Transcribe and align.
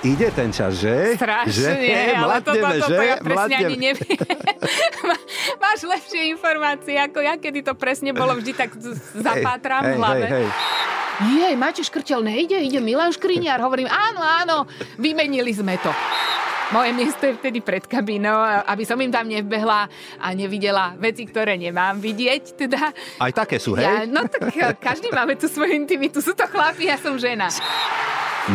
Ide 0.00 0.32
ten 0.32 0.48
čas, 0.48 0.80
že? 0.80 1.12
Strašne, 1.12 1.52
že? 1.76 2.16
ale 2.16 2.40
toto, 2.40 2.56
toto 2.56 2.88
že? 2.88 2.96
ja 3.04 3.16
presne 3.20 3.36
Mladneme. 3.36 3.68
ani 3.68 3.76
neviem. 3.76 4.16
Má- 5.04 5.24
Máš 5.62 5.80
lepšie 5.84 6.32
informácie 6.32 6.96
ako 6.96 7.20
ja, 7.20 7.36
kedy 7.36 7.60
to 7.60 7.76
presne 7.76 8.16
bolo 8.16 8.32
vždy 8.32 8.52
tak 8.56 8.72
zapátram 9.12 9.84
v 9.84 9.94
hlave. 10.00 10.24
Hej, 10.24 10.32
hej. 10.32 10.48
Jej, 11.20 11.54
máte 11.54 11.84
škrtel, 11.84 12.24
nejde, 12.24 12.56
ide 12.56 12.80
Milan 12.80 13.12
Škriňar. 13.12 13.60
Hovorím, 13.60 13.92
áno, 13.92 14.24
áno, 14.24 14.56
vymenili 14.96 15.52
sme 15.52 15.76
to. 15.76 15.92
Moje 16.70 16.94
miesto 16.94 17.26
je 17.26 17.34
vtedy 17.34 17.58
pred 17.58 17.82
kabinou, 17.82 18.38
aby 18.62 18.86
som 18.86 18.94
im 19.02 19.10
tam 19.10 19.26
nevbehla 19.26 19.90
a 20.22 20.26
nevidela 20.38 20.94
veci, 21.02 21.26
ktoré 21.26 21.58
nemám 21.58 21.98
vidieť. 21.98 22.42
Teda, 22.54 22.94
Aj 23.18 23.32
také 23.34 23.58
sú, 23.58 23.74
ja, 23.74 24.06
hej? 24.06 24.14
no 24.14 24.22
tak 24.30 24.54
eh, 24.54 24.78
každý 24.78 25.10
máme 25.10 25.34
tu 25.34 25.50
svoju 25.50 25.74
intimitu. 25.74 26.22
Sú 26.22 26.30
to 26.30 26.46
chlapi, 26.46 26.86
ja 26.86 26.94
som 26.94 27.18
žena. 27.18 27.50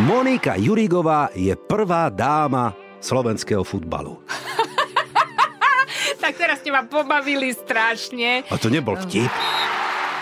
Monika 0.07 0.55
Jurigová 0.55 1.27
je 1.35 1.51
prvá 1.59 2.07
dáma 2.07 2.71
slovenského 3.03 3.67
futbalu. 3.67 4.15
Tak 6.15 6.41
teraz 6.41 6.57
ste 6.65 6.73
ma 6.73 6.81
pobavili 6.81 7.53
strašne. 7.53 8.41
A 8.49 8.57
to 8.57 8.73
nebol 8.73 8.97
vtip. 8.97 9.29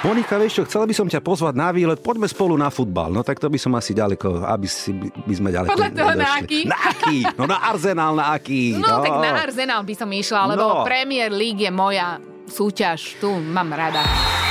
Monika, 0.03 0.35
vieš 0.35 0.59
čo, 0.59 0.63
chcela 0.67 0.83
by 0.83 0.91
som 0.91 1.07
ťa 1.07 1.23
pozvať 1.23 1.55
na 1.55 1.71
výlet, 1.71 1.95
poďme 2.03 2.27
spolu 2.27 2.59
na 2.59 2.67
futbal. 2.67 3.07
No 3.07 3.23
tak 3.23 3.39
to 3.39 3.47
by 3.47 3.55
som 3.55 3.71
asi 3.79 3.95
ďaleko, 3.95 4.43
aby 4.43 4.67
si, 4.67 4.91
by 4.99 5.31
sme 5.31 5.47
ďaleko 5.47 5.71
Podľa 5.71 5.91
toho 5.95 6.11
na 6.19 6.29
aký? 6.43 6.59
Na 6.67 6.77
aký? 6.91 7.17
No 7.39 7.43
na 7.47 7.57
Arsenal, 7.63 8.11
na 8.11 8.25
aký? 8.35 8.75
No, 8.75 8.99
tak 8.99 9.15
na 9.23 9.31
Arsenal 9.39 9.79
by 9.87 9.95
som 9.95 10.11
išla, 10.11 10.51
lebo 10.51 10.83
No. 10.83 10.83
Premier 10.83 11.31
League 11.31 11.63
je 11.63 11.71
moja 11.71 12.19
súťaž. 12.51 13.15
Tu 13.23 13.31
mám 13.31 13.71
rada. 13.71 14.03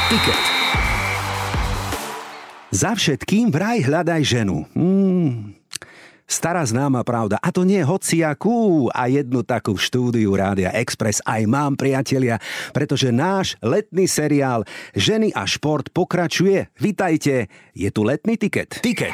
Tiket. 0.08 0.40
Za 2.72 2.96
všetkým 2.96 3.52
vraj 3.52 3.84
hľadaj 3.84 4.20
ženu. 4.24 4.64
Hmm. 4.72 5.51
Stará 6.32 6.64
známa 6.64 7.04
pravda. 7.04 7.36
A 7.44 7.52
to 7.52 7.60
nie 7.60 7.84
hociakú. 7.84 8.88
A 8.96 9.04
jednu 9.12 9.44
takú 9.44 9.76
v 9.76 9.84
štúdiu 9.84 10.32
Rádia 10.32 10.72
Express 10.72 11.20
aj 11.28 11.44
mám, 11.44 11.76
priatelia, 11.76 12.40
pretože 12.72 13.12
náš 13.12 13.60
letný 13.60 14.08
seriál 14.08 14.64
Ženy 14.96 15.36
a 15.36 15.44
šport 15.44 15.92
pokračuje. 15.92 16.72
Vitajte, 16.80 17.52
je 17.76 17.88
tu 17.92 18.00
letný 18.00 18.40
tiket. 18.40 18.80
Tiket. 18.80 19.12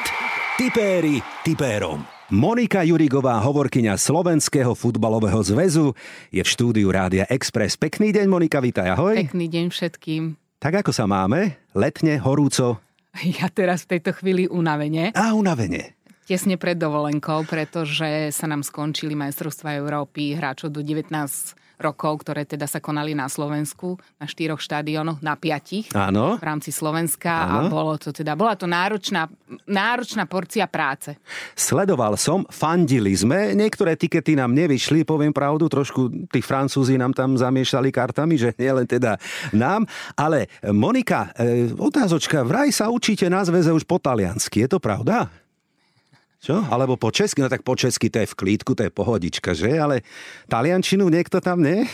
Tipéri 0.54 1.18
tipérom. 1.42 2.06
Monika 2.30 2.86
Jurigová, 2.86 3.42
hovorkyňa 3.42 3.98
Slovenského 3.98 4.78
futbalového 4.78 5.42
zväzu, 5.42 5.98
je 6.30 6.38
v 6.44 6.48
štúdiu 6.48 6.86
Rádia 6.94 7.26
Express. 7.26 7.74
Pekný 7.74 8.14
deň, 8.14 8.30
Monika, 8.30 8.62
vitaj, 8.62 8.94
ahoj. 8.94 9.18
Pekný 9.18 9.50
deň 9.50 9.74
všetkým. 9.74 10.38
Tak 10.62 10.86
ako 10.86 10.94
sa 10.94 11.10
máme? 11.10 11.58
Letne, 11.74 12.22
horúco 12.22 12.78
Ja 13.40 13.48
teraz 13.50 13.84
v 13.86 13.98
tejto 13.98 14.14
chvíli 14.14 14.46
unavene, 14.46 15.10
a 15.16 15.34
unavene. 15.34 15.97
Tesne 16.28 16.60
pred 16.60 16.76
dovolenkou, 16.76 17.48
pretože 17.48 18.28
sa 18.36 18.44
nám 18.44 18.60
skončili 18.60 19.16
majstrovstvá 19.16 19.80
Európy 19.80 20.36
hráčov 20.36 20.68
do 20.68 20.84
19 20.84 21.08
rokov, 21.78 22.26
ktoré 22.26 22.42
teda 22.42 22.66
sa 22.66 22.82
konali 22.82 23.14
na 23.14 23.30
Slovensku, 23.30 23.96
na 24.18 24.26
štyroch 24.26 24.58
štadiónoch, 24.58 25.22
na 25.22 25.38
piatich 25.38 25.88
Áno. 25.94 26.36
v 26.36 26.44
rámci 26.44 26.74
Slovenska 26.74 27.30
Áno. 27.30 27.70
a 27.70 27.70
bolo 27.70 27.94
to 27.96 28.10
teda, 28.10 28.34
bola 28.34 28.58
to 28.58 28.66
náročná, 28.66 29.30
náročná 29.64 30.26
porcia 30.26 30.66
práce. 30.66 31.14
Sledoval 31.54 32.18
som, 32.18 32.42
fandili 32.50 33.14
sme, 33.14 33.54
niektoré 33.54 33.94
tikety 33.94 34.34
nám 34.34 34.52
nevyšli, 34.58 35.06
poviem 35.06 35.30
pravdu, 35.30 35.70
trošku 35.70 36.28
tí 36.28 36.42
Francúzi 36.42 36.98
nám 36.98 37.14
tam 37.14 37.38
zamiešali 37.38 37.94
kartami, 37.94 38.34
že 38.34 38.50
nielen 38.58 38.84
teda 38.84 39.14
nám, 39.54 39.86
ale 40.18 40.50
Monika, 40.66 41.30
e, 41.38 41.70
otázočka, 41.78 42.42
vraj 42.42 42.74
sa 42.74 42.90
učíte 42.90 43.30
na 43.30 43.46
zväze 43.46 43.70
už 43.70 43.86
po 43.86 44.02
taliansky, 44.02 44.66
je 44.66 44.68
to 44.74 44.82
pravda? 44.82 45.30
Čo? 46.38 46.62
Alebo 46.64 46.94
po 46.94 47.10
česky? 47.10 47.42
No 47.42 47.50
tak 47.50 47.66
po 47.66 47.74
česky 47.74 48.06
to 48.08 48.22
je 48.22 48.28
v 48.28 48.36
klídku, 48.36 48.72
to 48.72 48.86
je 48.86 48.92
pohodička, 48.92 49.52
že? 49.52 49.74
Ale 49.74 50.06
taliančinu 50.46 51.10
niekto 51.10 51.42
tam 51.42 51.58
nie? 51.58 51.82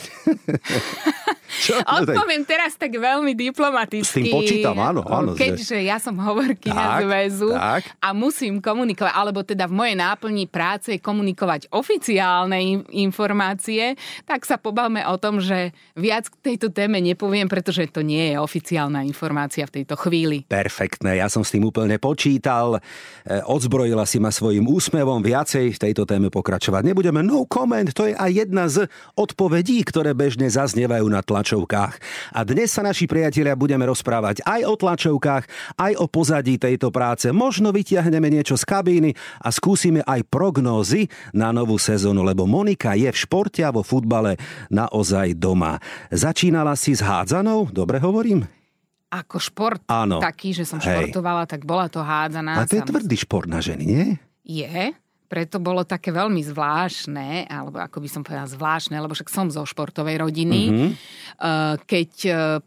Čo? 1.54 1.78
No 1.78 2.02
Odpoviem 2.02 2.42
teraz 2.42 2.74
tak 2.74 2.90
veľmi 2.90 3.30
diplomaticky. 3.32 4.02
S 4.02 4.10
tým 4.12 4.26
počítam, 4.28 4.74
áno, 4.74 5.06
áno, 5.06 5.32
že- 5.32 5.54
Keďže 5.54 5.76
ja 5.80 5.96
som 5.96 6.18
hovorkyňa 6.18 6.84
zväzu 7.00 7.54
tak. 7.54 7.94
a 8.02 8.10
musím 8.10 8.58
komunikovať, 8.58 9.12
alebo 9.14 9.40
teda 9.40 9.70
v 9.70 9.74
mojej 9.74 9.94
náplni 9.94 10.44
práce 10.44 10.90
je 10.90 11.00
komunikovať 11.00 11.70
oficiálne 11.70 12.58
in- 12.58 12.84
informácie, 12.90 13.94
tak 14.26 14.42
sa 14.42 14.58
pobavme 14.58 15.06
o 15.06 15.14
tom, 15.14 15.38
že 15.38 15.70
viac 15.94 16.26
k 16.26 16.34
tejto 16.42 16.74
téme 16.74 16.98
nepoviem, 16.98 17.46
pretože 17.46 17.86
to 17.86 18.02
nie 18.02 18.34
je 18.34 18.36
oficiálna 18.36 19.06
informácia 19.06 19.62
v 19.64 19.80
tejto 19.80 19.94
chvíli. 19.96 20.42
Perfektné, 20.44 21.22
ja 21.22 21.30
som 21.30 21.46
s 21.46 21.54
tým 21.54 21.62
úplne 21.62 22.02
počítal. 22.02 22.82
E, 23.22 23.40
Odzbrojila 23.46 24.02
si 24.02 24.18
ma 24.18 24.33
svojim 24.34 24.66
úsmevom 24.66 25.22
viacej 25.22 25.78
v 25.78 25.78
tejto 25.78 26.02
téme 26.02 26.26
pokračovať. 26.26 26.82
Nebudeme 26.82 27.22
no 27.22 27.46
comment, 27.46 27.86
to 27.94 28.10
je 28.10 28.18
aj 28.18 28.30
jedna 28.34 28.66
z 28.66 28.90
odpovedí, 29.14 29.86
ktoré 29.86 30.10
bežne 30.10 30.50
zaznievajú 30.50 31.06
na 31.06 31.22
tlačovkách. 31.22 31.94
A 32.34 32.42
dnes 32.42 32.74
sa 32.74 32.82
naši 32.82 33.06
priatelia 33.06 33.54
budeme 33.54 33.86
rozprávať 33.86 34.42
aj 34.42 34.60
o 34.66 34.74
tlačovkách, 34.74 35.44
aj 35.78 35.92
o 36.02 36.10
pozadí 36.10 36.58
tejto 36.58 36.90
práce. 36.90 37.30
Možno 37.30 37.70
vytiahneme 37.70 38.26
niečo 38.26 38.58
z 38.58 38.66
kabíny 38.66 39.10
a 39.38 39.54
skúsime 39.54 40.02
aj 40.02 40.26
prognózy 40.26 41.06
na 41.30 41.54
novú 41.54 41.78
sezónu, 41.78 42.26
lebo 42.26 42.50
Monika 42.50 42.98
je 42.98 43.06
v 43.06 43.20
športe 43.20 43.62
a 43.62 43.70
vo 43.70 43.86
futbale 43.86 44.34
naozaj 44.74 45.38
doma. 45.38 45.78
Začínala 46.10 46.74
si 46.74 46.98
s 46.98 47.04
hádzanou, 47.04 47.70
dobre 47.70 48.02
hovorím? 48.02 48.63
Ako 49.14 49.38
šport 49.38 49.86
Áno. 49.86 50.18
taký, 50.18 50.50
že 50.50 50.66
som 50.66 50.82
Hej. 50.82 50.90
športovala, 50.90 51.46
tak 51.46 51.62
bola 51.62 51.86
to 51.86 52.02
hádzaná. 52.02 52.58
A 52.58 52.66
to 52.66 52.82
je 52.82 52.82
tvrdý 52.82 53.14
šport 53.14 53.46
na 53.46 53.62
ženy, 53.62 53.84
nie? 53.86 54.04
Je, 54.42 54.90
preto 55.30 55.62
bolo 55.62 55.86
také 55.86 56.10
veľmi 56.10 56.42
zvláštne, 56.42 57.46
alebo 57.46 57.78
ako 57.78 58.02
by 58.02 58.08
som 58.10 58.22
povedala 58.26 58.50
zvláštne, 58.50 58.98
lebo 58.98 59.14
však 59.14 59.30
som 59.30 59.46
zo 59.50 59.62
športovej 59.62 60.18
rodiny. 60.18 60.60
Mhm. 60.66 60.74
Mm-hmm. 60.74 60.92
Keď 61.86 62.12
eh, 62.26 62.58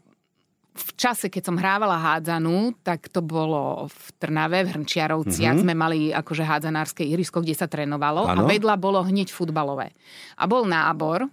v 0.78 0.90
čase, 0.94 1.26
keď 1.26 1.42
som 1.42 1.56
hrávala 1.58 1.98
hádzanú, 1.98 2.76
tak 2.86 3.10
to 3.10 3.18
bolo 3.18 3.90
v 3.90 4.04
Trnave, 4.22 4.62
v 4.62 4.78
Hrnčiarovciach. 4.78 5.58
Mm-hmm. 5.58 5.66
Sme 5.66 5.74
mali 5.74 5.98
akože 6.14 6.46
hádzanárske 6.46 7.02
ihrisko, 7.02 7.42
kde 7.42 7.58
sa 7.58 7.66
trénovalo 7.66 8.24
Áno. 8.30 8.46
a 8.46 8.48
vedľa 8.48 8.78
bolo 8.78 9.02
hneď 9.02 9.34
futbalové. 9.34 9.90
A 10.38 10.46
bol 10.46 10.62
nábor 10.64 11.26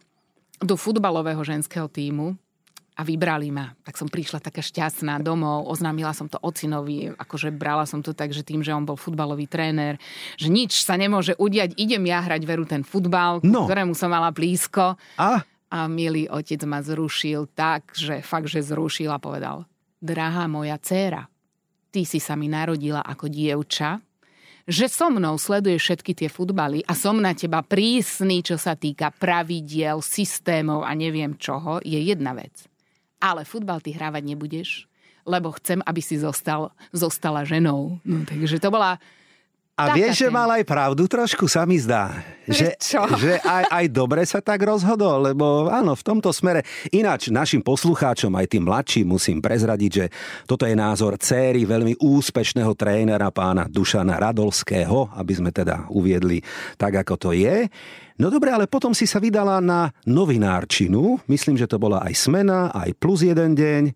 do 0.57 0.75
futbalového 0.79 1.43
ženského 1.45 1.85
týmu 1.85 2.33
a 2.95 3.03
vybrali 3.03 3.51
ma. 3.51 3.75
Tak 3.83 3.99
som 3.99 4.07
prišla 4.07 4.39
taká 4.39 4.63
šťastná 4.63 5.19
domov, 5.19 5.67
oznámila 5.67 6.15
som 6.15 6.31
to 6.31 6.39
ocinovi, 6.39 7.11
akože 7.11 7.51
brala 7.51 7.83
som 7.83 7.99
to 7.99 8.15
tak, 8.15 8.31
že 8.31 8.47
tým, 8.47 8.63
že 8.63 8.71
on 8.71 8.87
bol 8.87 8.95
futbalový 8.95 9.51
tréner, 9.51 9.99
že 10.39 10.47
nič 10.47 10.79
sa 10.81 10.95
nemôže 10.95 11.35
udiať, 11.35 11.75
idem 11.75 12.07
ja 12.07 12.23
hrať 12.23 12.41
veru 12.47 12.63
ten 12.63 12.87
futbal, 12.87 13.43
No. 13.43 13.67
ktorému 13.67 13.91
som 13.91 14.07
mala 14.07 14.31
blízko. 14.31 14.95
A? 15.19 15.43
A 15.67 15.79
milý 15.91 16.31
otec 16.31 16.63
ma 16.63 16.79
zrušil 16.79 17.51
tak, 17.51 17.91
že 17.91 18.23
fakt, 18.23 18.47
že 18.47 18.63
zrušil 18.63 19.11
a 19.11 19.19
povedal, 19.19 19.67
drahá 19.99 20.47
moja 20.47 20.79
dcéra, 20.79 21.27
ty 21.91 22.07
si 22.07 22.23
sa 22.23 22.39
mi 22.39 22.47
narodila 22.47 23.03
ako 23.03 23.27
dievča, 23.27 23.99
že 24.65 24.89
so 24.89 25.13
mnou 25.13 25.37
sleduješ 25.37 25.81
všetky 25.83 26.11
tie 26.17 26.29
futbaly 26.31 26.81
a 26.89 26.97
som 26.97 27.19
na 27.21 27.35
teba 27.37 27.61
prísny, 27.61 28.41
čo 28.41 28.57
sa 28.57 28.73
týka 28.73 29.13
pravidiel, 29.13 30.01
systémov 30.01 30.81
a 30.81 30.95
neviem 30.97 31.37
čoho, 31.37 31.83
je 31.85 31.99
jedna 32.01 32.33
vec. 32.33 32.65
Ale 33.25 33.41
futbal 33.41 33.81
ty 33.81 33.89
hrávať 33.89 34.21
nebudeš, 34.21 34.69
lebo 35.25 35.49
chcem, 35.57 35.81
aby 35.81 35.97
si 35.97 36.21
zostal, 36.21 36.69
zostala 36.93 37.41
ženou. 37.41 37.97
No, 38.05 38.21
takže 38.21 38.61
to 38.61 38.69
bola 38.69 39.01
A 39.75 39.91
Taká 39.91 39.99
vieš, 39.99 40.23
že 40.23 40.31
mal 40.31 40.47
aj 40.55 40.63
pravdu, 40.63 41.03
trošku 41.03 41.51
sa 41.51 41.67
mi 41.67 41.75
zdá. 41.75 42.23
Že, 42.47 42.79
Čo? 42.79 43.11
že 43.19 43.43
aj, 43.43 43.67
aj 43.67 43.85
dobre 43.91 44.23
sa 44.23 44.39
tak 44.39 44.63
rozhodol, 44.63 45.27
lebo 45.27 45.67
áno, 45.67 45.91
v 45.99 45.99
tomto 45.99 46.31
smere. 46.31 46.63
Ináč 46.95 47.27
našim 47.27 47.59
poslucháčom, 47.59 48.31
aj 48.39 48.55
tým 48.55 48.63
mladším, 48.63 49.03
musím 49.03 49.43
prezradiť, 49.43 49.91
že 49.91 50.05
toto 50.47 50.63
je 50.63 50.79
názor 50.79 51.19
céry 51.19 51.67
veľmi 51.67 51.99
úspešného 51.99 52.71
trénera 52.71 53.27
pána 53.35 53.67
Dušana 53.67 54.15
Radolského, 54.15 55.11
aby 55.11 55.33
sme 55.43 55.51
teda 55.51 55.91
uviedli 55.91 56.39
tak, 56.79 57.03
ako 57.03 57.15
to 57.19 57.29
je. 57.35 57.67
No 58.15 58.31
dobre, 58.31 58.55
ale 58.55 58.71
potom 58.71 58.95
si 58.95 59.03
sa 59.03 59.19
vydala 59.19 59.59
na 59.59 59.91
novinárčinu. 60.07 61.19
Myslím, 61.27 61.59
že 61.59 61.67
to 61.67 61.75
bola 61.75 61.99
aj 61.99 62.15
smena, 62.15 62.71
aj 62.71 62.95
plus 62.95 63.27
jeden 63.27 63.51
deň. 63.51 63.91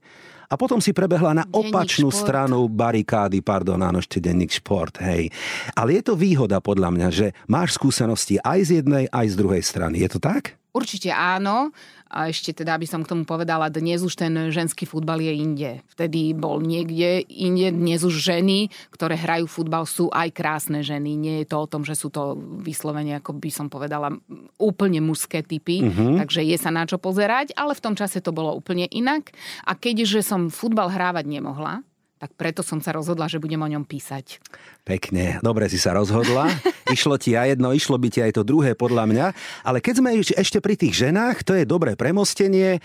A 0.49 0.53
potom 0.57 0.83
si 0.83 0.91
prebehla 0.91 1.31
na 1.31 1.45
denník 1.45 1.71
opačnú 1.71 2.09
šport. 2.11 2.19
stranu 2.19 2.67
barikády, 2.67 3.39
pardon, 3.39 3.79
áno, 3.79 4.03
ešte 4.03 4.19
denník 4.19 4.51
šport, 4.51 4.99
hej. 4.99 5.31
Ale 5.77 5.95
je 5.95 6.03
to 6.03 6.13
výhoda 6.19 6.59
podľa 6.59 6.89
mňa, 6.91 7.07
že 7.13 7.27
máš 7.47 7.79
skúsenosti 7.79 8.41
aj 8.43 8.59
z 8.67 8.69
jednej, 8.83 9.05
aj 9.07 9.25
z 9.31 9.35
druhej 9.39 9.63
strany. 9.63 10.03
Je 10.03 10.09
to 10.11 10.19
tak? 10.19 10.58
Určite 10.69 11.09
áno. 11.09 11.73
A 12.09 12.33
ešte 12.33 12.57
teda, 12.57 12.73
aby 12.73 12.89
som 12.89 13.05
k 13.05 13.13
tomu 13.13 13.21
povedala, 13.21 13.69
dnes 13.69 14.01
už 14.01 14.17
ten 14.17 14.33
ženský 14.49 14.89
futbal 14.89 15.21
je 15.21 15.29
inde. 15.29 15.71
Vtedy 15.93 16.33
bol 16.33 16.57
niekde 16.57 17.21
inde, 17.29 17.69
dnes 17.69 18.01
už 18.01 18.17
ženy, 18.17 18.73
ktoré 18.89 19.13
hrajú 19.13 19.45
futbal, 19.45 19.85
sú 19.85 20.09
aj 20.09 20.33
krásne 20.33 20.81
ženy. 20.81 21.13
Nie 21.13 21.35
je 21.45 21.53
to 21.53 21.61
o 21.61 21.69
tom, 21.69 21.85
že 21.85 21.93
sú 21.93 22.09
to 22.09 22.33
vyslovene, 22.65 23.13
ako 23.21 23.37
by 23.37 23.49
som 23.53 23.69
povedala, 23.69 24.09
úplne 24.57 25.05
mužské 25.05 25.45
typy. 25.45 25.85
Uh-huh. 25.85 26.17
Takže 26.17 26.41
je 26.41 26.57
sa 26.57 26.73
na 26.73 26.89
čo 26.89 26.97
pozerať, 26.97 27.53
ale 27.53 27.77
v 27.77 27.83
tom 27.85 27.93
čase 27.93 28.25
to 28.25 28.33
bolo 28.33 28.57
úplne 28.57 28.89
inak. 28.89 29.29
A 29.69 29.77
keďže 29.77 30.25
som 30.25 30.49
futbal 30.49 30.89
hrávať 30.89 31.29
nemohla, 31.29 31.85
tak 32.19 32.35
preto 32.35 32.59
som 32.59 32.83
sa 32.83 32.91
rozhodla, 32.91 33.31
že 33.31 33.39
budem 33.39 33.63
o 33.63 33.71
ňom 33.71 33.87
písať. 33.87 34.43
Pekne, 34.83 35.39
dobre 35.39 35.71
si 35.71 35.79
sa 35.79 35.95
rozhodla. 35.95 36.51
Išlo 36.95 37.15
ti 37.15 37.39
aj 37.39 37.55
jedno, 37.55 37.71
išlo 37.71 37.95
by 38.01 38.09
ti 38.09 38.19
aj 38.19 38.35
to 38.35 38.43
druhé 38.43 38.73
podľa 38.73 39.05
mňa. 39.07 39.25
Ale 39.61 39.77
keď 39.79 39.93
sme 40.01 40.09
ešte 40.19 40.57
pri 40.59 40.73
tých 40.73 40.97
ženách, 41.05 41.45
to 41.45 41.53
je 41.53 41.63
dobré 41.63 41.93
premostenie. 41.93 42.77
E, 42.77 42.79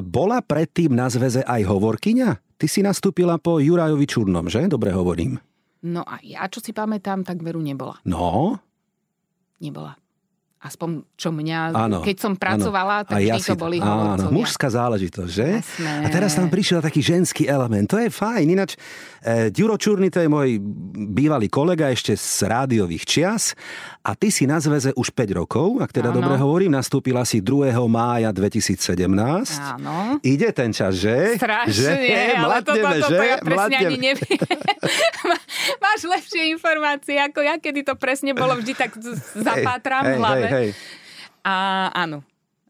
bola 0.00 0.40
predtým 0.40 0.96
na 0.96 1.06
zväze 1.12 1.44
aj 1.44 1.68
hovorkyňa? 1.68 2.56
Ty 2.56 2.66
si 2.66 2.80
nastúpila 2.80 3.36
po 3.36 3.60
Jurajovi 3.60 4.08
Čurnom, 4.08 4.48
že? 4.48 4.64
Dobre 4.72 4.88
hovorím. 4.96 5.36
No 5.84 6.00
a 6.08 6.16
ja, 6.24 6.48
čo 6.48 6.64
si 6.64 6.72
pamätám, 6.72 7.28
tak 7.28 7.44
veru 7.44 7.60
nebola. 7.60 8.00
No? 8.08 8.56
Nebola 9.60 10.00
aspoň 10.66 11.06
čo 11.14 11.30
mňa, 11.30 11.58
áno, 11.72 12.02
keď 12.02 12.16
som 12.18 12.32
pracovala, 12.34 13.06
áno. 13.06 13.08
tak 13.08 13.22
vždy 13.22 13.42
to 13.42 13.56
boli 13.56 13.78
hovorcovia. 13.78 14.26
Áno, 14.26 14.34
mužská 14.34 14.68
záležitosť, 14.68 15.30
že? 15.30 15.48
Jasné. 15.62 15.92
A 16.02 16.06
teraz 16.10 16.34
tam 16.34 16.50
prišiel 16.50 16.82
taký 16.82 17.00
ženský 17.00 17.46
element. 17.46 17.86
To 17.86 18.02
je 18.02 18.10
fajn. 18.10 18.46
Ináč, 18.50 18.74
e, 19.22 19.54
Ďuro 19.54 19.78
Čurny, 19.78 20.10
to 20.10 20.20
je 20.20 20.28
môj 20.28 20.58
bývalý 21.14 21.46
kolega 21.46 21.88
ešte 21.88 22.18
z 22.18 22.50
rádiových 22.50 23.04
čias 23.06 23.54
a 24.02 24.14
ty 24.14 24.30
si 24.30 24.46
na 24.46 24.58
zväze 24.62 24.94
už 24.94 25.10
5 25.14 25.38
rokov, 25.38 25.82
ak 25.82 25.90
teda 25.94 26.10
áno. 26.10 26.22
dobre 26.22 26.34
hovorím, 26.38 26.74
nastúpila 26.74 27.22
si 27.26 27.42
2. 27.42 27.74
mája 27.86 28.30
2017. 28.30 28.78
Áno. 29.78 30.22
Ide 30.22 30.50
ten 30.50 30.70
čas, 30.70 30.98
že? 30.98 31.38
Strašne, 31.38 31.74
že? 31.74 31.94
ale 32.38 32.62
toto, 32.62 32.78
toto, 32.78 33.08
že? 33.10 33.18
ja 33.18 33.36
presne 33.42 33.54
Mladneme. 33.54 33.86
ani 33.86 33.96
neviem. 33.98 34.38
Máš 35.84 36.00
lepšie 36.06 36.42
informácie 36.54 37.18
ako 37.18 37.40
ja, 37.42 37.54
kedy 37.58 37.82
to 37.82 37.94
presne 37.98 38.32
bolo, 38.36 38.54
vždy 38.58 38.72
tak 38.78 38.94
zapátram 39.34 40.04
hey, 40.06 40.14
v 40.14 40.18
hlave. 40.22 40.46
Hej, 40.46 40.55
hej. 40.56 40.68
A 41.46 41.88
áno, 41.92 42.24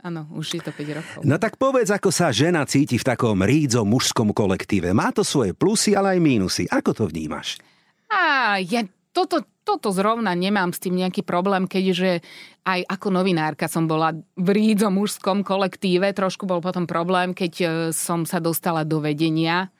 Áno, 0.06 0.22
už 0.38 0.54
je 0.54 0.62
to 0.62 0.70
5 0.70 0.98
rokov. 1.02 1.20
No 1.26 1.34
tak 1.34 1.58
povedz, 1.58 1.90
ako 1.90 2.14
sa 2.14 2.30
žena 2.30 2.62
cíti 2.62 2.94
v 2.94 3.02
takom 3.10 3.42
rídzo 3.42 3.82
mužskom 3.82 4.30
kolektíve. 4.30 4.94
Má 4.94 5.10
to 5.10 5.26
svoje 5.26 5.50
plusy, 5.50 5.98
ale 5.98 6.14
aj 6.14 6.20
mínusy. 6.22 6.62
Ako 6.70 6.94
to 6.94 7.10
vnímaš? 7.10 7.58
Á, 8.06 8.54
ja 8.62 8.86
toto, 9.10 9.42
toto 9.66 9.90
zrovna 9.90 10.30
nemám 10.38 10.70
s 10.70 10.78
tým 10.78 10.94
nejaký 10.94 11.26
problém, 11.26 11.66
keďže 11.66 12.22
aj 12.62 12.86
ako 12.86 13.18
novinárka 13.18 13.66
som 13.66 13.90
bola 13.90 14.14
v 14.38 14.48
rídzo 14.54 14.94
mužskom 14.94 15.42
kolektíve. 15.42 16.14
Trošku 16.14 16.46
bol 16.46 16.62
potom 16.62 16.86
problém, 16.86 17.34
keď 17.34 17.52
e, 17.58 17.66
som 17.90 18.22
sa 18.22 18.38
dostala 18.38 18.86
do 18.86 19.02
vedenia 19.02 19.74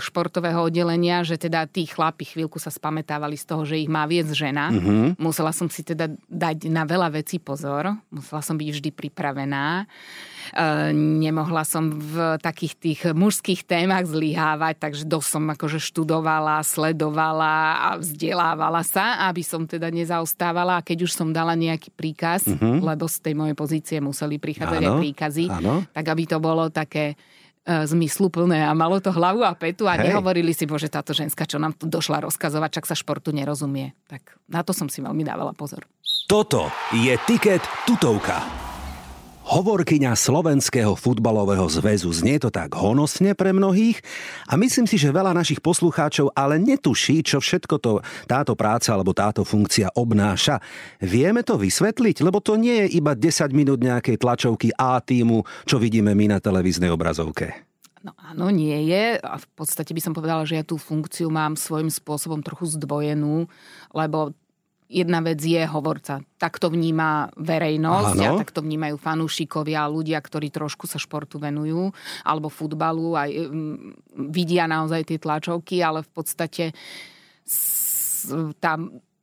športového 0.00 0.64
oddelenia, 0.64 1.20
že 1.22 1.36
teda 1.36 1.68
tí 1.68 1.84
chlapi 1.84 2.24
chvíľku 2.24 2.56
sa 2.56 2.72
spametávali 2.72 3.36
z 3.36 3.44
toho, 3.44 3.62
že 3.68 3.76
ich 3.76 3.90
má 3.90 4.08
viec 4.08 4.24
žena. 4.32 4.72
Mm-hmm. 4.72 5.20
Musela 5.20 5.52
som 5.52 5.68
si 5.68 5.84
teda 5.84 6.08
dať 6.26 6.72
na 6.72 6.88
veľa 6.88 7.12
vecí 7.12 7.36
pozor. 7.36 7.92
Musela 8.08 8.40
som 8.40 8.56
byť 8.56 8.68
vždy 8.72 8.90
pripravená. 8.96 9.84
E, 9.84 10.92
nemohla 10.96 11.68
som 11.68 11.92
v 11.92 12.40
takých 12.40 12.74
tých 12.80 13.00
mužských 13.12 13.68
témach 13.68 14.08
zlyhávať, 14.08 14.88
takže 14.88 15.04
dosť 15.04 15.28
som 15.28 15.44
akože 15.52 15.78
študovala, 15.84 16.64
sledovala 16.64 17.56
a 17.76 17.88
vzdelávala 18.00 18.80
sa, 18.82 19.28
aby 19.28 19.44
som 19.44 19.68
teda 19.68 19.92
nezaostávala. 19.92 20.80
A 20.80 20.84
keď 20.84 21.04
už 21.04 21.12
som 21.12 21.28
dala 21.28 21.52
nejaký 21.52 21.92
príkaz, 21.92 22.48
uh-huh. 22.48 22.80
lebo 22.80 23.04
z 23.04 23.20
tej 23.20 23.34
mojej 23.36 23.56
pozície 23.56 23.98
museli 24.00 24.40
prichádzať 24.40 24.80
aj 24.80 24.94
príkazy, 24.96 25.44
áno. 25.52 25.84
tak 25.92 26.08
aby 26.08 26.24
to 26.24 26.40
bolo 26.40 26.72
také 26.72 27.20
zmysluplné 27.62 28.66
a 28.66 28.74
malo 28.74 28.98
to 28.98 29.14
hlavu 29.14 29.46
a 29.46 29.54
petu 29.54 29.86
a 29.86 29.94
Hej. 29.94 30.10
nehovorili 30.10 30.50
si, 30.50 30.66
bože, 30.66 30.90
táto 30.90 31.14
ženská, 31.14 31.46
čo 31.46 31.62
nám 31.62 31.78
tu 31.78 31.86
došla 31.86 32.26
rozkazovať, 32.26 32.82
čak 32.82 32.84
sa 32.90 32.98
športu 32.98 33.30
nerozumie. 33.30 33.94
Tak 34.10 34.34
na 34.50 34.66
to 34.66 34.74
som 34.74 34.90
si 34.90 34.98
veľmi 34.98 35.22
dávala 35.22 35.54
pozor. 35.54 35.86
Toto 36.26 36.74
je 36.90 37.14
Tiket 37.22 37.62
tutovka. 37.86 38.71
Hovorkyňa 39.42 40.14
Slovenského 40.14 40.94
futbalového 40.94 41.66
zväzu. 41.66 42.14
Znie 42.14 42.38
to 42.38 42.54
tak 42.54 42.78
honosne 42.78 43.34
pre 43.34 43.50
mnohých 43.50 43.98
a 44.46 44.54
myslím 44.54 44.86
si, 44.86 44.94
že 44.94 45.10
veľa 45.10 45.34
našich 45.34 45.58
poslucháčov 45.58 46.30
ale 46.38 46.62
netuší, 46.62 47.26
čo 47.26 47.42
všetko 47.42 47.74
to, 47.82 47.98
táto 48.30 48.54
práca 48.54 48.94
alebo 48.94 49.10
táto 49.10 49.42
funkcia 49.42 49.98
obnáša. 49.98 50.62
Vieme 51.02 51.42
to 51.42 51.58
vysvetliť? 51.58 52.22
Lebo 52.22 52.38
to 52.38 52.54
nie 52.54 52.86
je 52.86 53.02
iba 53.02 53.18
10 53.18 53.50
minút 53.50 53.82
nejakej 53.82 54.22
tlačovky 54.22 54.70
A 54.78 55.02
týmu, 55.02 55.42
čo 55.66 55.82
vidíme 55.82 56.14
my 56.14 56.32
na 56.32 56.38
televíznej 56.38 56.94
obrazovke. 56.94 57.66
No 58.02 58.14
áno, 58.18 58.50
nie 58.50 58.90
je. 58.90 59.18
A 59.22 59.38
v 59.38 59.46
podstate 59.58 59.94
by 59.94 60.02
som 60.02 60.14
povedala, 60.14 60.42
že 60.42 60.58
ja 60.58 60.64
tú 60.66 60.74
funkciu 60.74 61.30
mám 61.30 61.54
svojím 61.54 61.90
spôsobom 61.90 62.42
trochu 62.42 62.74
zdvojenú, 62.78 63.46
lebo 63.94 64.34
jedna 64.92 65.24
vec 65.24 65.40
je 65.40 65.64
hovorca. 65.64 66.20
Tak 66.36 66.60
to 66.60 66.68
vníma 66.68 67.32
verejnosť 67.40 68.18
Áno. 68.20 68.36
a 68.36 68.38
tak 68.44 68.52
to 68.52 68.60
vnímajú 68.60 69.00
fanúšikovia, 69.00 69.88
ľudia, 69.88 70.20
ktorí 70.20 70.52
trošku 70.52 70.84
sa 70.84 71.00
športu 71.00 71.40
venujú, 71.40 71.88
alebo 72.28 72.52
futbalu, 72.52 73.16
aj 73.16 73.30
um, 73.48 73.96
vidia 74.28 74.68
naozaj 74.68 75.08
tie 75.08 75.18
tlačovky, 75.18 75.80
ale 75.80 76.04
v 76.04 76.10
podstate 76.12 76.64
tá 78.60 78.78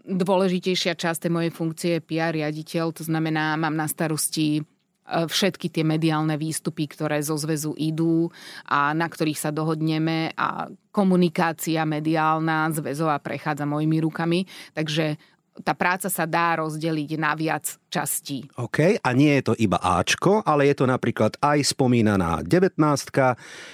dôležitejšia 0.10 0.98
časť 0.98 1.28
tej 1.28 1.32
mojej 1.32 1.52
funkcie 1.54 1.92
je 2.00 2.06
PR 2.06 2.34
riaditeľ, 2.34 2.92
to 2.92 3.04
znamená, 3.06 3.54
mám 3.56 3.78
na 3.78 3.86
starosti 3.86 4.60
e, 4.60 4.62
všetky 5.06 5.70
tie 5.70 5.86
mediálne 5.86 6.36
výstupy, 6.36 6.90
ktoré 6.90 7.22
zo 7.22 7.38
zväzu 7.38 7.78
idú 7.78 8.34
a 8.66 8.92
na 8.98 9.06
ktorých 9.06 9.40
sa 9.40 9.52
dohodneme 9.54 10.34
a 10.34 10.68
komunikácia 10.90 11.86
mediálna 11.86 12.74
zväzová 12.74 13.22
prechádza 13.22 13.70
mojimi 13.70 14.02
rukami. 14.02 14.40
Takže 14.74 15.20
tá 15.60 15.76
práca 15.76 16.08
sa 16.08 16.24
dá 16.24 16.56
rozdeliť 16.60 17.20
na 17.20 17.36
viac 17.36 17.76
častí. 17.92 18.48
OK, 18.56 19.02
a 19.02 19.10
nie 19.12 19.40
je 19.40 19.52
to 19.52 19.54
iba 19.60 19.76
Ačko, 19.82 20.46
ale 20.48 20.72
je 20.72 20.76
to 20.80 20.86
napríklad 20.88 21.36
aj 21.44 21.60
spomínaná 21.76 22.42
19 22.46 22.80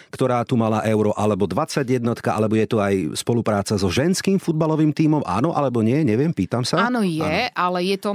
ktorá 0.09 0.47
tu 0.47 0.55
mala 0.55 0.81
euro, 0.87 1.11
alebo 1.13 1.45
21 1.45 2.01
alebo 2.31 2.55
je 2.55 2.67
to 2.67 2.77
aj 2.79 3.19
spolupráca 3.19 3.75
so 3.75 3.91
ženským 3.91 4.39
futbalovým 4.39 4.95
tímom, 4.95 5.21
áno 5.27 5.51
alebo 5.51 5.83
nie, 5.83 6.01
neviem, 6.07 6.31
pýtam 6.31 6.63
sa. 6.63 6.87
Áno 6.87 7.03
je, 7.03 7.21
áno. 7.21 7.51
ale 7.53 7.79
je 7.83 7.97
to, 7.99 8.11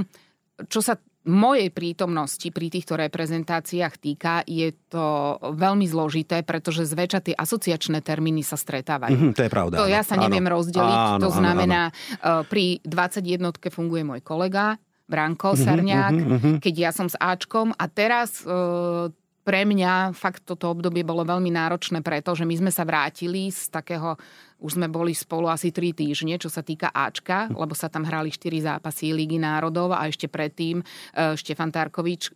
čo 0.69 0.81
sa 0.81 0.97
mojej 1.29 1.69
prítomnosti 1.69 2.49
pri 2.49 2.73
týchto 2.73 2.97
reprezentáciách 2.97 3.95
týka, 4.00 4.41
je 4.49 4.73
to 4.89 5.37
veľmi 5.53 5.85
zložité, 5.85 6.41
pretože 6.41 6.89
zväčša 6.89 7.21
tie 7.21 7.35
asociačné 7.37 8.00
termíny 8.00 8.41
sa 8.41 8.57
stretávajú. 8.57 9.12
Mm-hmm, 9.12 9.37
to 9.37 9.43
je 9.45 9.50
pravda. 9.53 9.75
To 9.85 9.85
áno, 9.85 9.93
ja 9.93 10.00
sa 10.00 10.17
áno. 10.17 10.25
neviem 10.25 10.49
rozdeliť. 10.49 10.97
Áno, 10.97 11.21
to 11.21 11.29
znamená, 11.29 11.93
áno, 11.93 12.45
áno. 12.45 12.49
pri 12.49 12.81
21 12.89 13.53
funguje 13.69 14.03
môj 14.03 14.21
kolega, 14.25 14.81
Branko 15.11 15.53
mm-hmm, 15.53 15.67
Sarniak, 15.67 16.15
mm-hmm. 16.15 16.55
keď 16.62 16.75
ja 16.79 16.91
som 16.95 17.11
s 17.11 17.19
Ačkom 17.19 17.75
a 17.75 17.85
teraz 17.91 18.47
e, 18.47 19.11
pre 19.40 19.64
mňa 19.64 20.12
fakt 20.12 20.44
toto 20.44 20.70
obdobie 20.70 21.02
bolo 21.02 21.25
veľmi 21.25 21.49
náročné, 21.49 22.04
pretože 22.04 22.44
my 22.44 22.54
sme 22.61 22.70
sa 22.73 22.85
vrátili 22.85 23.49
z 23.49 23.73
takého 23.73 24.20
už 24.61 24.76
sme 24.76 24.92
boli 24.92 25.16
spolu 25.16 25.49
asi 25.49 25.73
3 25.73 25.97
týždne, 25.97 26.37
čo 26.37 26.52
sa 26.52 26.61
týka 26.61 26.92
Ačka, 26.92 27.49
lebo 27.49 27.73
sa 27.73 27.88
tam 27.88 28.04
hrali 28.04 28.28
4 28.28 28.76
zápasy 28.76 29.16
Ligy 29.16 29.40
národov 29.40 29.97
a 29.97 30.04
ešte 30.04 30.28
predtým 30.28 30.85
e, 30.85 30.85
Štefan 31.32 31.73
Tarkovič 31.73 32.28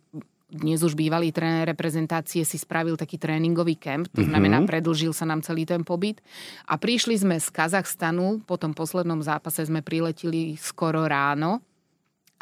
dnes 0.45 0.81
už 0.85 0.93
bývalý 0.93 1.33
tréner 1.33 1.65
reprezentácie 1.65 2.45
si 2.45 2.57
spravil 2.61 2.95
taký 2.95 3.17
tréningový 3.17 3.75
kemp, 3.75 4.07
to 4.13 4.21
znamená, 4.21 4.61
mm-hmm. 4.61 4.71
predlžil 4.71 5.11
sa 5.11 5.25
nám 5.25 5.41
celý 5.41 5.65
ten 5.65 5.81
pobyt. 5.81 6.21
A 6.69 6.77
prišli 6.77 7.17
sme 7.17 7.41
z 7.41 7.49
Kazachstanu, 7.49 8.45
po 8.45 8.55
tom 8.55 8.71
poslednom 8.77 9.19
zápase 9.25 9.65
sme 9.65 9.81
priletili 9.81 10.53
skoro 10.55 11.09
ráno 11.09 11.65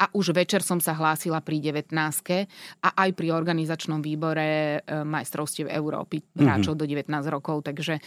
a 0.04 0.12
už 0.12 0.36
večer 0.36 0.60
som 0.60 0.76
sa 0.84 0.92
hlásila 0.92 1.40
pri 1.40 1.64
19 1.64 1.88
a 2.84 2.88
aj 2.92 3.10
pri 3.16 3.32
organizačnom 3.32 4.04
výbore 4.04 4.80
e, 4.84 5.00
majstrovstiev 5.00 5.72
Európy 5.72 6.20
hráčov 6.36 6.76
mm-hmm. 6.76 7.08
do 7.08 7.24
19 7.24 7.32
rokov. 7.32 7.64
Takže 7.64 7.96
e, 7.96 8.00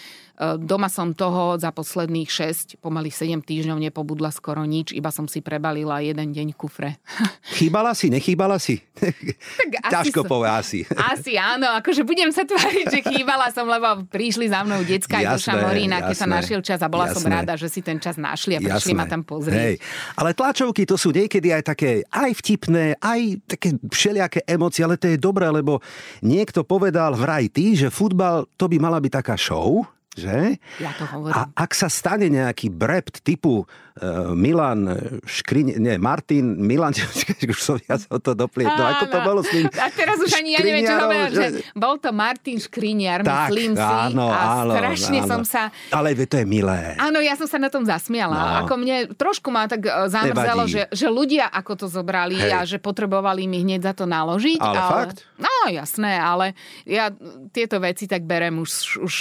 doma 0.62 0.94
som 0.94 1.18
toho 1.18 1.58
za 1.58 1.74
posledných 1.74 2.30
6, 2.30 2.78
pomaly 2.86 3.10
7 3.10 3.42
týždňov 3.42 3.82
nepobudla 3.90 4.30
skoro 4.30 4.62
nič, 4.62 4.94
iba 4.94 5.10
som 5.10 5.26
si 5.26 5.42
prebalila 5.42 6.06
jeden 6.06 6.30
deň 6.38 6.54
kufre. 6.54 7.02
Chýbala 7.58 7.98
si, 7.98 8.14
nechýbala 8.14 8.62
si? 8.62 8.78
Tak 8.94 9.90
Ťažko 9.90 10.28
povedať 10.28 10.54
asi. 10.58 10.80
Asi 10.94 11.34
áno, 11.40 11.70
akože 11.82 12.06
budem 12.06 12.30
sa 12.30 12.44
tváriť, 12.44 12.86
že 12.92 13.00
chýbala 13.06 13.50
som, 13.50 13.66
lebo 13.66 14.06
prišli 14.10 14.52
za 14.52 14.62
mnou 14.62 14.84
decka 14.84 15.22
aj 15.22 15.26
do 15.34 15.40
Šamorína, 15.40 16.04
keď 16.06 16.18
sa 16.18 16.28
našiel 16.28 16.62
čas 16.62 16.82
a 16.84 16.92
bola 16.92 17.10
jasné. 17.10 17.16
som 17.16 17.24
rada, 17.30 17.54
že 17.56 17.72
si 17.72 17.80
ten 17.82 17.98
čas 17.98 18.20
našli 18.20 18.58
a 18.58 18.60
prišli 18.60 18.94
jasné. 18.94 19.00
ma 19.00 19.06
tam 19.08 19.24
pozrieť. 19.24 19.58
Hej. 19.58 19.76
Ale 20.20 20.36
tlačovky 20.36 20.84
to 20.84 21.00
sú 21.00 21.16
niekedy 21.16 21.56
aj 21.56 21.64
také 21.72 21.87
také 21.88 22.04
aj 22.12 22.32
vtipné, 22.44 22.86
aj 23.00 23.22
také 23.48 23.70
všelijaké 23.80 24.44
emócie, 24.44 24.84
ale 24.84 25.00
to 25.00 25.08
je 25.08 25.16
dobré, 25.16 25.48
lebo 25.48 25.80
niekto 26.20 26.68
povedal 26.68 27.16
vraj 27.16 27.48
ty, 27.48 27.80
že 27.80 27.88
futbal 27.88 28.44
to 28.60 28.68
by 28.68 28.76
mala 28.76 29.00
byť 29.00 29.12
taká 29.24 29.36
show, 29.40 29.88
že? 30.18 30.58
Ja 30.82 30.92
to 30.98 31.06
hovorím. 31.06 31.38
A 31.38 31.42
ak 31.54 31.72
sa 31.78 31.88
stane 31.88 32.28
nejaký 32.28 32.74
brept 32.74 33.22
typu 33.22 33.64
uh, 33.64 34.34
Milan 34.34 34.90
Škriň, 35.24 35.78
nie, 35.78 35.96
Martin, 36.02 36.58
Milan, 36.58 36.98
už 37.54 37.60
som 37.62 37.78
ja 37.86 38.02
som 38.02 38.18
to 38.18 38.34
doplietol, 38.34 38.82
ako 38.82 39.06
to 39.08 39.20
bolo 39.22 39.40
s 39.46 39.50
ním? 39.54 39.70
A 39.78 39.94
teraz 39.94 40.18
už 40.18 40.34
ani 40.38 40.58
ja 40.58 40.62
neviem, 40.66 40.84
čo 40.84 40.96
hovorím, 40.98 41.30
že 41.32 41.48
bol 41.78 42.02
to 42.02 42.10
Martin 42.10 42.58
Škriniar, 42.58 43.22
tak, 43.22 43.54
myslím 43.54 43.78
si. 43.78 43.94
Áno, 44.12 44.28
a 44.34 44.66
áno, 44.66 44.74
strašne 44.74 45.20
áno. 45.22 45.30
som 45.30 45.42
sa... 45.46 45.70
Ale 45.94 46.18
to 46.26 46.42
je 46.42 46.46
milé. 46.50 46.98
Áno, 46.98 47.22
ja 47.22 47.38
som 47.38 47.46
sa 47.46 47.62
na 47.62 47.70
tom 47.70 47.86
zasmiala. 47.86 48.36
No. 48.36 48.48
Ako 48.66 48.74
mne 48.82 49.14
trošku 49.14 49.54
ma 49.54 49.70
tak 49.70 49.86
e, 49.86 49.92
zamrzelo, 50.10 50.66
že, 50.66 50.90
že 50.90 51.08
ľudia 51.08 51.48
ako 51.48 51.86
to 51.86 51.88
zobrali 51.88 52.36
Hej. 52.36 52.52
a 52.52 52.60
že 52.66 52.78
potrebovali 52.82 53.46
mi 53.46 53.62
hneď 53.62 53.86
za 53.86 53.94
to 53.94 54.10
naložiť. 54.10 54.60
Ale, 54.60 54.78
ale 54.78 54.92
fakt? 54.92 55.18
No 55.38 55.70
jasné, 55.70 56.18
ale 56.18 56.58
ja 56.84 57.14
tieto 57.52 57.78
veci 57.80 58.10
tak 58.10 58.24
berem 58.24 58.60
už, 58.60 59.04
už 59.04 59.16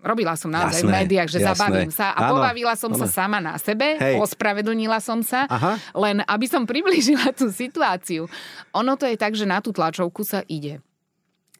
robila 0.00 0.34
som 0.36 0.48
naozaj 0.48 0.82
jasné, 0.82 0.88
v 0.88 0.96
médiách, 1.04 1.28
že 1.30 1.38
jasné. 1.40 1.48
zabavím 1.54 1.92
sa 1.92 2.12
a 2.16 2.28
ano, 2.28 2.36
pobavila 2.36 2.74
som 2.76 2.92
ano. 2.92 3.00
sa 3.04 3.06
sama 3.08 3.38
na 3.38 3.56
sebe, 3.60 4.00
Hej. 4.00 4.20
ospravedlnila 4.20 4.98
som 4.98 5.20
sa, 5.20 5.44
Aha. 5.46 5.76
len 5.96 6.24
aby 6.24 6.46
som 6.48 6.64
priblížila 6.70 7.32
tú 7.36 7.52
situáciu. 7.52 8.26
Ono 8.74 8.92
to 8.96 9.04
je 9.06 9.16
tak, 9.16 9.36
že 9.36 9.44
na 9.44 9.60
tú 9.60 9.70
tlačovku 9.70 10.24
sa 10.24 10.44
ide. 10.48 10.80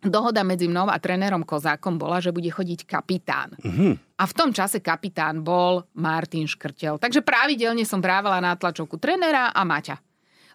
Dohoda 0.00 0.40
medzi 0.40 0.64
mnou 0.64 0.88
a 0.88 0.96
trénerom 0.96 1.44
Kozákom 1.44 2.00
bola, 2.00 2.24
že 2.24 2.32
bude 2.32 2.48
chodiť 2.48 2.88
kapitán. 2.88 3.52
Uh-huh. 3.60 3.92
A 4.16 4.24
v 4.24 4.32
tom 4.32 4.48
čase 4.48 4.80
kapitán 4.80 5.44
bol 5.44 5.84
Martin 5.92 6.48
Škrtel. 6.48 6.96
Takže 6.96 7.20
pravidelne 7.20 7.84
som 7.84 8.00
brávala 8.00 8.40
na 8.40 8.56
tlačovku 8.56 8.96
trénera 8.96 9.52
a 9.52 9.60
Maťa. 9.60 10.00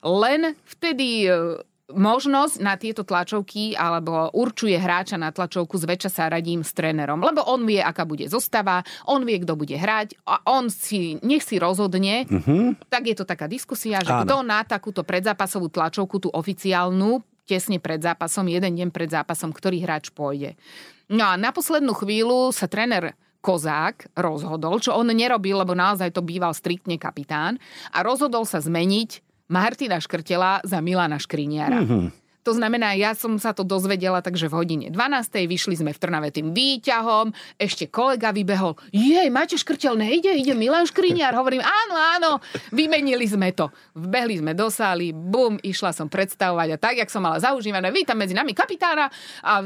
Len 0.01 0.57
vtedy 0.65 1.29
e, 1.29 1.61
možnosť 1.93 2.55
na 2.65 2.73
tieto 2.81 3.05
tlačovky 3.05 3.77
alebo 3.77 4.33
určuje 4.33 4.73
hráča 4.73 5.21
na 5.21 5.29
tlačovku, 5.29 5.77
zväčša 5.77 6.09
sa 6.09 6.23
radím 6.33 6.65
s 6.65 6.73
trénerom, 6.73 7.21
lebo 7.21 7.45
on 7.45 7.61
vie, 7.69 7.77
aká 7.77 8.09
bude 8.09 8.25
zostava, 8.25 8.81
on 9.05 9.21
vie, 9.21 9.37
kto 9.45 9.53
bude 9.53 9.77
hrať 9.77 10.17
a 10.25 10.41
on 10.49 10.73
si, 10.73 11.21
nech 11.21 11.45
si 11.45 11.61
rozhodne, 11.61 12.25
uh-huh. 12.25 12.73
tak 12.89 13.05
je 13.05 13.15
to 13.17 13.25
taká 13.25 13.45
diskusia, 13.45 14.01
že 14.01 14.09
Áno. 14.09 14.25
kto 14.25 14.35
na 14.41 14.65
takúto 14.65 15.05
predzápasovú 15.05 15.69
tlačovku, 15.69 16.25
tú 16.25 16.29
oficiálnu, 16.33 17.21
tesne 17.45 17.77
pred 17.77 18.01
zápasom, 18.01 18.49
jeden 18.49 18.73
deň 18.73 18.89
pred 18.89 19.09
zápasom, 19.13 19.53
ktorý 19.53 19.85
hráč 19.85 20.09
pôjde. 20.09 20.57
No 21.05 21.21
a 21.29 21.37
na 21.37 21.53
poslednú 21.53 21.93
chvíľu 21.93 22.49
sa 22.49 22.65
tréner 22.65 23.13
Kozák 23.45 24.17
rozhodol, 24.17 24.81
čo 24.81 24.97
on 24.97 25.05
nerobil, 25.13 25.61
lebo 25.61 25.77
naozaj 25.77 26.09
to 26.17 26.25
býval 26.25 26.49
striktne 26.57 26.97
kapitán, 26.97 27.61
a 27.93 28.01
rozhodol 28.01 28.41
sa 28.49 28.57
zmeniť 28.57 29.21
Martina 29.47 30.01
Škrtela 30.01 30.61
za 30.65 30.81
Milana 30.81 31.21
Škriniara. 31.21 31.81
Mm-hmm. 31.81 32.25
To 32.45 32.53
znamená, 32.53 32.93
ja 32.93 33.17
som 33.17 33.41
sa 33.41 33.57
to 33.57 33.65
dozvedela, 33.65 34.21
takže 34.21 34.45
v 34.45 34.53
hodine 34.53 34.87
12. 34.93 35.49
vyšli 35.49 35.81
sme 35.81 35.97
v 35.97 35.97
Trnave 35.97 36.29
tým 36.29 36.53
výťahom, 36.53 37.33
ešte 37.57 37.89
kolega 37.89 38.29
vybehol, 38.29 38.77
jej, 38.93 39.25
Maťo 39.33 39.57
Škrtel 39.57 39.97
nejde, 39.97 40.29
ide 40.37 40.53
Milan 40.53 40.85
Škriniar. 40.85 41.33
Hovorím, 41.33 41.65
áno, 41.65 41.95
áno, 41.97 42.31
vymenili 42.69 43.25
sme 43.25 43.49
to. 43.49 43.73
Vbehli 43.97 44.45
sme 44.45 44.53
do 44.53 44.69
sály, 44.69 45.09
bum, 45.09 45.57
išla 45.57 45.89
som 45.89 46.05
predstavovať 46.05 46.69
a 46.69 46.77
tak, 46.77 47.01
jak 47.01 47.09
som 47.09 47.25
mala 47.25 47.41
zaužívané, 47.41 47.89
vítam 47.89 48.13
medzi 48.13 48.37
nami 48.37 48.53
kapitána 48.53 49.09
a 49.41 49.65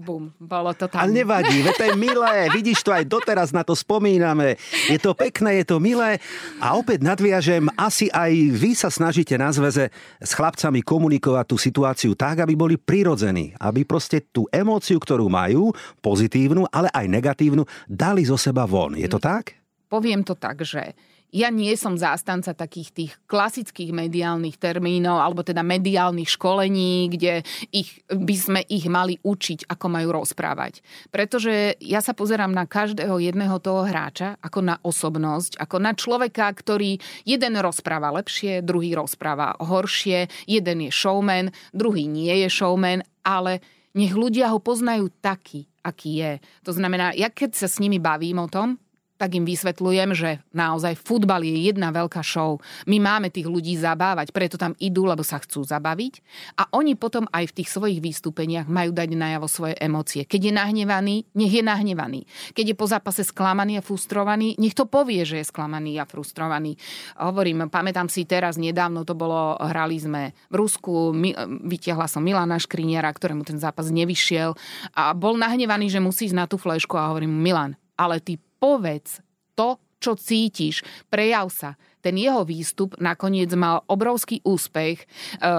Bum, 0.00 0.32
bolo 0.40 0.72
to 0.72 0.88
tam. 0.88 1.04
Ale 1.04 1.12
nevadí, 1.12 1.60
veď 1.60 1.74
to 1.76 1.84
je 1.92 1.96
milé, 2.00 2.48
vidíš 2.48 2.80
to 2.80 2.88
aj 2.88 3.04
doteraz 3.04 3.52
na 3.52 3.60
to 3.60 3.76
spomíname. 3.76 4.56
Je 4.88 4.96
to 4.96 5.12
pekné, 5.12 5.60
je 5.60 5.68
to 5.68 5.76
milé 5.76 6.16
a 6.56 6.72
opäť 6.72 7.04
nadviažem, 7.04 7.68
asi 7.76 8.08
aj 8.08 8.32
vy 8.32 8.72
sa 8.72 8.88
snažíte 8.88 9.36
na 9.36 9.52
zväze 9.52 9.92
s 10.16 10.30
chlapcami 10.32 10.80
komunikovať 10.80 11.44
tú 11.44 11.60
situáciu 11.60 12.16
tak, 12.16 12.40
aby 12.40 12.56
boli 12.56 12.80
prirodzení, 12.80 13.52
aby 13.60 13.84
proste 13.84 14.24
tú 14.24 14.48
emóciu, 14.48 14.96
ktorú 14.96 15.28
majú, 15.28 15.76
pozitívnu, 16.00 16.64
ale 16.72 16.88
aj 16.96 17.04
negatívnu, 17.04 17.68
dali 17.84 18.24
zo 18.24 18.40
seba 18.40 18.64
von. 18.64 18.96
Je 18.96 19.04
to 19.04 19.20
tak? 19.20 19.52
Poviem 19.92 20.24
to 20.24 20.32
tak, 20.32 20.64
že 20.64 20.96
ja 21.30 21.48
nie 21.50 21.74
som 21.78 21.94
zástanca 21.94 22.54
takých 22.54 22.88
tých 22.90 23.12
klasických 23.30 23.94
mediálnych 23.94 24.58
termínov, 24.58 25.22
alebo 25.22 25.46
teda 25.46 25.62
mediálnych 25.62 26.30
školení, 26.30 27.10
kde 27.10 27.46
ich, 27.70 28.02
by 28.10 28.34
sme 28.36 28.60
ich 28.66 28.90
mali 28.90 29.18
učiť, 29.22 29.70
ako 29.70 29.86
majú 29.86 30.08
rozprávať. 30.22 30.82
Pretože 31.14 31.78
ja 31.78 32.02
sa 32.02 32.14
pozerám 32.14 32.50
na 32.50 32.66
každého 32.66 33.22
jedného 33.22 33.62
toho 33.62 33.86
hráča 33.86 34.38
ako 34.42 34.60
na 34.60 34.76
osobnosť, 34.82 35.58
ako 35.62 35.76
na 35.78 35.94
človeka, 35.94 36.50
ktorý 36.50 36.98
jeden 37.22 37.54
rozpráva 37.58 38.10
lepšie, 38.10 38.66
druhý 38.66 38.98
rozpráva 38.98 39.54
horšie, 39.62 40.26
jeden 40.50 40.78
je 40.86 40.90
showman, 40.90 41.54
druhý 41.70 42.10
nie 42.10 42.42
je 42.46 42.48
showman, 42.50 43.06
ale 43.22 43.62
nech 43.94 44.14
ľudia 44.14 44.50
ho 44.50 44.62
poznajú 44.62 45.10
taký, 45.18 45.66
aký 45.82 46.10
je. 46.22 46.32
To 46.66 46.72
znamená, 46.74 47.10
ja 47.14 47.30
keď 47.30 47.58
sa 47.58 47.66
s 47.66 47.82
nimi 47.82 47.98
bavím 47.98 48.38
o 48.38 48.50
tom, 48.50 48.78
tak 49.20 49.36
im 49.36 49.44
vysvetľujem, 49.44 50.16
že 50.16 50.40
naozaj 50.56 50.96
futbal 50.96 51.44
je 51.44 51.68
jedna 51.68 51.92
veľká 51.92 52.24
show. 52.24 52.56
My 52.88 52.96
máme 52.96 53.28
tých 53.28 53.44
ľudí 53.44 53.76
zabávať, 53.76 54.32
preto 54.32 54.56
tam 54.56 54.72
idú, 54.80 55.04
lebo 55.04 55.20
sa 55.20 55.36
chcú 55.36 55.60
zabaviť. 55.60 56.24
A 56.56 56.72
oni 56.72 56.96
potom 56.96 57.28
aj 57.28 57.52
v 57.52 57.56
tých 57.60 57.68
svojich 57.68 58.00
výstupeniach 58.00 58.64
majú 58.64 58.96
dať 58.96 59.12
najavo 59.12 59.44
svoje 59.44 59.76
emócie. 59.76 60.24
Keď 60.24 60.40
je 60.48 60.52
nahnevaný, 60.56 61.28
nech 61.36 61.52
je 61.52 61.60
nahnevaný. 61.60 62.24
Keď 62.56 62.72
je 62.72 62.76
po 62.80 62.88
zápase 62.88 63.20
sklamaný 63.28 63.76
a 63.76 63.84
frustrovaný, 63.84 64.56
nech 64.56 64.72
to 64.72 64.88
povie, 64.88 65.20
že 65.28 65.44
je 65.44 65.50
sklamaný 65.52 66.00
a 66.00 66.08
frustrovaný. 66.08 66.80
Hovorím, 67.20 67.68
pamätám 67.68 68.08
si 68.08 68.24
teraz, 68.24 68.56
nedávno 68.56 69.04
to 69.04 69.12
bolo, 69.12 69.60
hrali 69.60 70.00
sme 70.00 70.32
v 70.48 70.54
Rusku, 70.56 71.12
vytiahla 71.68 72.08
som 72.08 72.24
Milana 72.24 72.56
Škriniera, 72.56 73.12
ktorému 73.12 73.44
ten 73.44 73.60
zápas 73.60 73.92
nevyšiel 73.92 74.56
a 74.96 75.12
bol 75.12 75.36
nahnevaný, 75.36 75.92
že 75.92 76.00
musí 76.00 76.24
ísť 76.30 76.38
na 76.38 76.48
tú 76.48 76.56
flešku 76.56 76.96
a 76.96 77.12
hovorím, 77.12 77.36
Milan, 77.36 77.76
ale 78.00 78.22
ty 78.24 78.40
povedz 78.60 79.24
to, 79.56 79.80
čo 80.00 80.16
cítiš, 80.16 80.80
prejav 81.12 81.52
sa. 81.52 81.76
Ten 82.00 82.16
jeho 82.16 82.40
výstup 82.48 82.96
nakoniec 82.96 83.52
mal 83.52 83.84
obrovský 83.84 84.40
úspech. 84.40 85.04
E, 85.04 85.06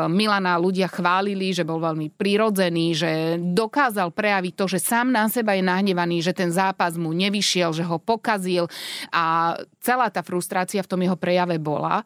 Milana 0.09 0.57
ľudia 0.57 0.89
chválili, 0.89 1.53
že 1.53 1.61
bol 1.61 1.77
veľmi 1.77 2.09
prirodzený, 2.17 2.97
že 2.97 3.11
dokázal 3.37 4.09
prejaviť 4.09 4.53
to, 4.57 4.65
že 4.65 4.81
sám 4.81 5.13
na 5.13 5.29
seba 5.29 5.53
je 5.53 5.61
nahnevaný, 5.61 6.25
že 6.25 6.33
ten 6.33 6.49
zápas 6.49 6.97
mu 6.97 7.13
nevyšiel, 7.13 7.77
že 7.77 7.85
ho 7.85 8.01
pokazil 8.01 8.65
a 9.13 9.53
celá 9.77 10.09
tá 10.09 10.25
frustrácia 10.25 10.81
v 10.81 10.89
tom 10.89 11.05
jeho 11.05 11.13
prejave 11.13 11.61
bola 11.61 12.01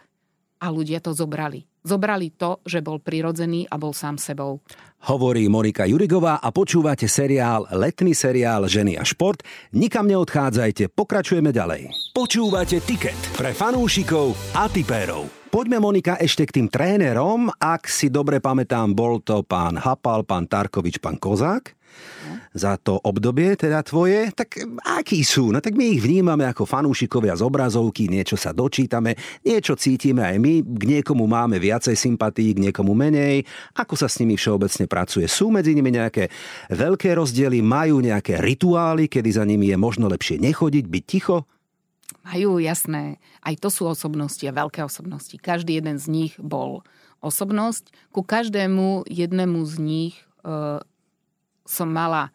a 0.60 0.66
ľudia 0.68 1.00
to 1.00 1.16
zobrali. 1.16 1.64
Zobrali 1.86 2.34
to, 2.36 2.60
že 2.68 2.84
bol 2.84 3.00
prirodzený 3.00 3.72
a 3.72 3.80
bol 3.80 3.96
sám 3.96 4.20
sebou. 4.20 4.60
Hovorí 5.06 5.46
Monika 5.54 5.86
Jurigová 5.86 6.42
a 6.42 6.50
počúvate 6.50 7.06
seriál, 7.06 7.70
letný 7.70 8.18
seriál 8.18 8.66
Ženy 8.66 8.98
a 8.98 9.06
šport. 9.06 9.46
Nikam 9.78 10.10
neodchádzajte, 10.10 10.90
pokračujeme 10.98 11.54
ďalej. 11.54 11.94
Počúvate 12.10 12.82
Ticket 12.82 13.38
pre 13.38 13.54
fanúšikov 13.54 14.34
a 14.58 14.66
tipérov. 14.66 15.30
Poďme, 15.54 15.78
Monika, 15.78 16.18
ešte 16.18 16.50
k 16.50 16.58
tým 16.58 16.68
trénerom. 16.74 17.54
Ak 17.54 17.86
si 17.86 18.10
dobre 18.10 18.42
pamätám, 18.42 18.98
bol 18.98 19.22
to 19.22 19.46
pán 19.46 19.78
Hapal, 19.78 20.26
pán 20.26 20.50
Tarkovič, 20.50 20.98
pán 20.98 21.22
Kozák 21.22 21.85
za 22.56 22.80
to 22.80 22.96
obdobie, 23.04 23.60
teda 23.60 23.84
tvoje, 23.84 24.32
tak 24.32 24.64
akí 24.88 25.28
sú? 25.28 25.52
No 25.52 25.60
tak 25.60 25.76
my 25.76 25.92
ich 25.92 26.00
vnímame 26.00 26.48
ako 26.48 26.64
fanúšikovia 26.64 27.36
z 27.36 27.44
obrazovky, 27.44 28.08
niečo 28.08 28.40
sa 28.40 28.56
dočítame, 28.56 29.20
niečo 29.44 29.76
cítime 29.76 30.24
aj 30.24 30.40
my, 30.40 30.64
k 30.64 30.84
niekomu 30.98 31.28
máme 31.28 31.60
viacej 31.60 32.00
sympatí, 32.00 32.56
k 32.56 32.72
niekomu 32.72 32.96
menej. 32.96 33.44
Ako 33.76 34.00
sa 34.00 34.08
s 34.08 34.24
nimi 34.24 34.40
všeobecne 34.40 34.88
pracuje? 34.88 35.28
Sú 35.28 35.52
medzi 35.52 35.76
nimi 35.76 35.92
nejaké 35.92 36.32
veľké 36.72 37.12
rozdiely, 37.20 37.60
majú 37.60 38.00
nejaké 38.00 38.40
rituály, 38.40 39.12
kedy 39.12 39.30
za 39.36 39.44
nimi 39.44 39.68
je 39.68 39.78
možno 39.78 40.08
lepšie 40.08 40.40
nechodiť, 40.40 40.88
byť 40.88 41.04
ticho? 41.04 41.44
Majú, 42.24 42.58
jasné. 42.64 43.20
Aj 43.44 43.54
to 43.60 43.68
sú 43.68 43.86
osobnosti 43.86 44.42
a 44.48 44.56
veľké 44.56 44.80
osobnosti. 44.82 45.36
Každý 45.36 45.78
jeden 45.78 46.00
z 46.00 46.08
nich 46.08 46.34
bol 46.40 46.88
osobnosť. 47.20 47.92
Ku 48.16 48.22
každému 48.24 49.10
jednému 49.10 49.60
z 49.66 49.76
nich 49.82 50.16
e, 50.46 50.82
som 51.66 51.90
mala 51.90 52.34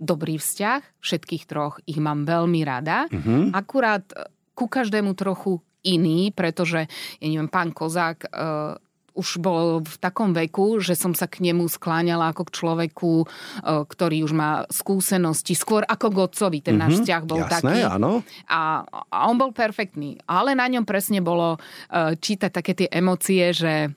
dobrý 0.00 0.40
vzťah, 0.40 1.04
všetkých 1.04 1.44
troch 1.44 1.78
ich 1.84 2.00
mám 2.00 2.24
veľmi 2.24 2.64
rada. 2.64 3.04
Mm-hmm. 3.12 3.52
Akurát 3.52 4.02
e, 4.10 4.26
ku 4.56 4.66
každému 4.66 5.12
trochu 5.12 5.60
iný, 5.84 6.32
pretože, 6.32 6.88
ja 7.20 7.26
neviem, 7.28 7.48
pán 7.48 7.72
Kozák 7.72 8.28
uh, 8.28 8.76
už 9.16 9.40
bol 9.40 9.80
v 9.80 9.96
takom 9.96 10.36
veku, 10.36 10.76
že 10.76 10.92
som 10.92 11.16
sa 11.16 11.24
k 11.24 11.40
nemu 11.40 11.64
skláňala 11.72 12.36
ako 12.36 12.44
k 12.44 12.54
človeku, 12.60 13.12
uh, 13.24 13.88
ktorý 13.88 14.28
už 14.28 14.32
má 14.36 14.68
skúsenosti, 14.68 15.56
skôr 15.56 15.88
ako 15.88 16.12
k 16.12 16.16
otcovi. 16.20 16.58
Ten 16.60 16.76
mm-hmm, 16.76 16.84
náš 16.84 16.92
mhm. 16.92 17.00
vzťah 17.00 17.22
bol 17.24 17.40
jasné, 17.40 17.56
taký. 17.56 17.78
Áno. 17.88 18.10
A, 18.44 18.84
a 18.84 19.18
on 19.32 19.40
bol 19.40 19.56
perfektný. 19.56 20.20
Ale 20.28 20.52
na 20.52 20.68
ňom 20.68 20.84
presne 20.84 21.24
bolo 21.24 21.56
uh, 21.56 22.12
čítať 22.12 22.50
také 22.52 22.72
tie 22.76 22.88
emócie, 22.92 23.56
že 23.56 23.88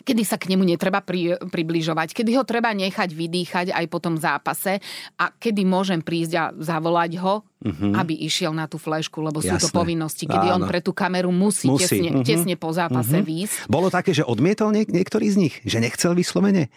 kedy 0.00 0.24
sa 0.24 0.40
k 0.40 0.48
nemu 0.48 0.64
netreba 0.64 1.04
pri, 1.04 1.36
približovať, 1.52 2.16
kedy 2.16 2.32
ho 2.40 2.48
treba 2.48 2.72
nechať 2.72 3.12
vydýchať 3.12 3.66
aj 3.76 3.86
po 3.92 4.00
tom 4.00 4.16
zápase 4.16 4.80
a 5.20 5.28
kedy 5.28 5.68
môžem 5.68 6.00
prísť 6.00 6.32
a 6.40 6.44
zavolať 6.56 7.20
ho, 7.20 7.44
uh-huh. 7.44 7.92
aby 8.00 8.16
išiel 8.24 8.56
na 8.56 8.64
tú 8.64 8.80
flešku, 8.80 9.20
lebo 9.20 9.44
Jasné. 9.44 9.60
sú 9.60 9.68
to 9.68 9.76
povinnosti, 9.76 10.24
kedy 10.24 10.48
Áno. 10.48 10.64
on 10.64 10.70
pre 10.72 10.80
tú 10.80 10.96
kameru 10.96 11.28
musí, 11.28 11.68
musí. 11.68 12.00
Tesne, 12.00 12.08
uh-huh. 12.08 12.24
tesne 12.24 12.54
po 12.56 12.72
zápase 12.72 13.20
uh-huh. 13.20 13.28
výjsť. 13.28 13.68
Bolo 13.68 13.92
také, 13.92 14.16
že 14.16 14.24
odmietol 14.24 14.72
niek- 14.72 14.90
niektorý 14.90 15.28
z 15.28 15.36
nich? 15.36 15.54
Že 15.68 15.84
nechcel 15.84 16.12
vyslovene? 16.16 16.72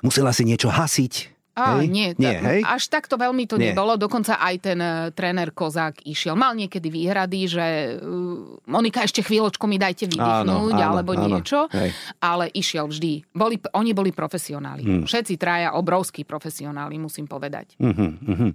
Musela 0.00 0.32
si 0.32 0.48
niečo 0.48 0.72
hasiť? 0.72 1.35
Á, 1.56 1.80
hej? 1.80 1.88
nie, 1.88 2.08
nie 2.20 2.36
hej? 2.36 2.60
až 2.60 2.92
takto 2.92 3.16
veľmi 3.16 3.48
to 3.48 3.56
nie. 3.56 3.72
nebolo. 3.72 3.96
Dokonca 3.96 4.36
aj 4.36 4.54
ten 4.60 4.76
uh, 4.76 5.08
tréner 5.08 5.56
Kozák 5.56 6.04
išiel. 6.04 6.36
Mal 6.36 6.52
niekedy 6.52 6.92
výhrady, 6.92 7.48
že 7.48 7.66
uh, 7.96 8.60
Monika, 8.68 9.00
ešte 9.00 9.24
chvíľočku 9.24 9.64
mi 9.64 9.80
dajte 9.80 10.04
vydýchnuť, 10.04 10.76
áno, 10.76 10.76
alebo 10.76 11.16
áno, 11.16 11.32
niečo. 11.32 11.64
Hej. 11.72 11.96
Ale 12.20 12.52
išiel 12.52 12.92
vždy. 12.92 13.32
Boli, 13.32 13.56
oni 13.72 13.96
boli 13.96 14.12
profesionáli. 14.12 14.84
Hmm. 14.84 15.04
Všetci 15.08 15.40
traja 15.40 15.72
obrovskí 15.72 16.28
profesionáli, 16.28 17.00
musím 17.00 17.24
povedať. 17.24 17.80
Uh-huh, 17.80 18.12
uh-huh. 18.20 18.50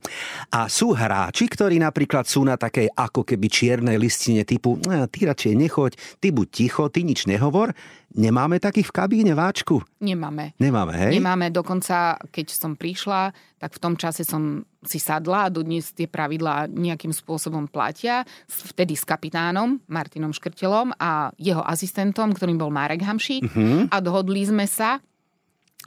A 0.53 0.69
sú 0.69 0.93
hráči, 0.93 1.49
ktorí 1.49 1.81
napríklad 1.81 2.29
sú 2.29 2.45
na 2.45 2.53
takej 2.53 2.93
ako 2.93 3.25
keby 3.25 3.49
čiernej 3.49 3.97
listine 3.97 4.45
typu 4.45 4.77
ty 5.09 5.25
radšej 5.25 5.53
nechoď, 5.57 5.91
ty 6.21 6.29
buď 6.29 6.47
ticho, 6.53 6.83
ty 6.93 7.01
nič 7.01 7.25
nehovor 7.25 7.73
Nemáme 8.11 8.59
takých 8.59 8.91
v 8.91 8.95
kabíne 8.95 9.31
váčku? 9.31 9.79
Nemáme. 10.03 10.51
Nemáme, 10.59 10.91
hej? 10.99 11.15
Nemáme, 11.15 11.47
dokonca 11.47 12.19
keď 12.27 12.47
som 12.51 12.75
prišla, 12.75 13.31
tak 13.55 13.71
v 13.71 13.79
tom 13.79 13.95
čase 13.95 14.27
som 14.27 14.67
si 14.83 14.99
sadla 14.99 15.47
a 15.47 15.53
dodnes 15.53 15.95
tie 15.95 16.11
pravidlá 16.11 16.67
nejakým 16.67 17.15
spôsobom 17.15 17.71
platia. 17.71 18.27
Vtedy 18.51 18.99
s 18.99 19.07
kapitánom 19.07 19.79
Martinom 19.87 20.35
Škrtelom 20.35 20.91
a 20.99 21.31
jeho 21.39 21.63
asistentom, 21.63 22.35
ktorým 22.35 22.59
bol 22.59 22.73
Marek 22.73 23.05
Hamšík. 23.05 23.47
Uh-huh. 23.47 23.87
A 23.87 24.03
dohodli 24.03 24.43
sme 24.43 24.67
sa, 24.67 24.99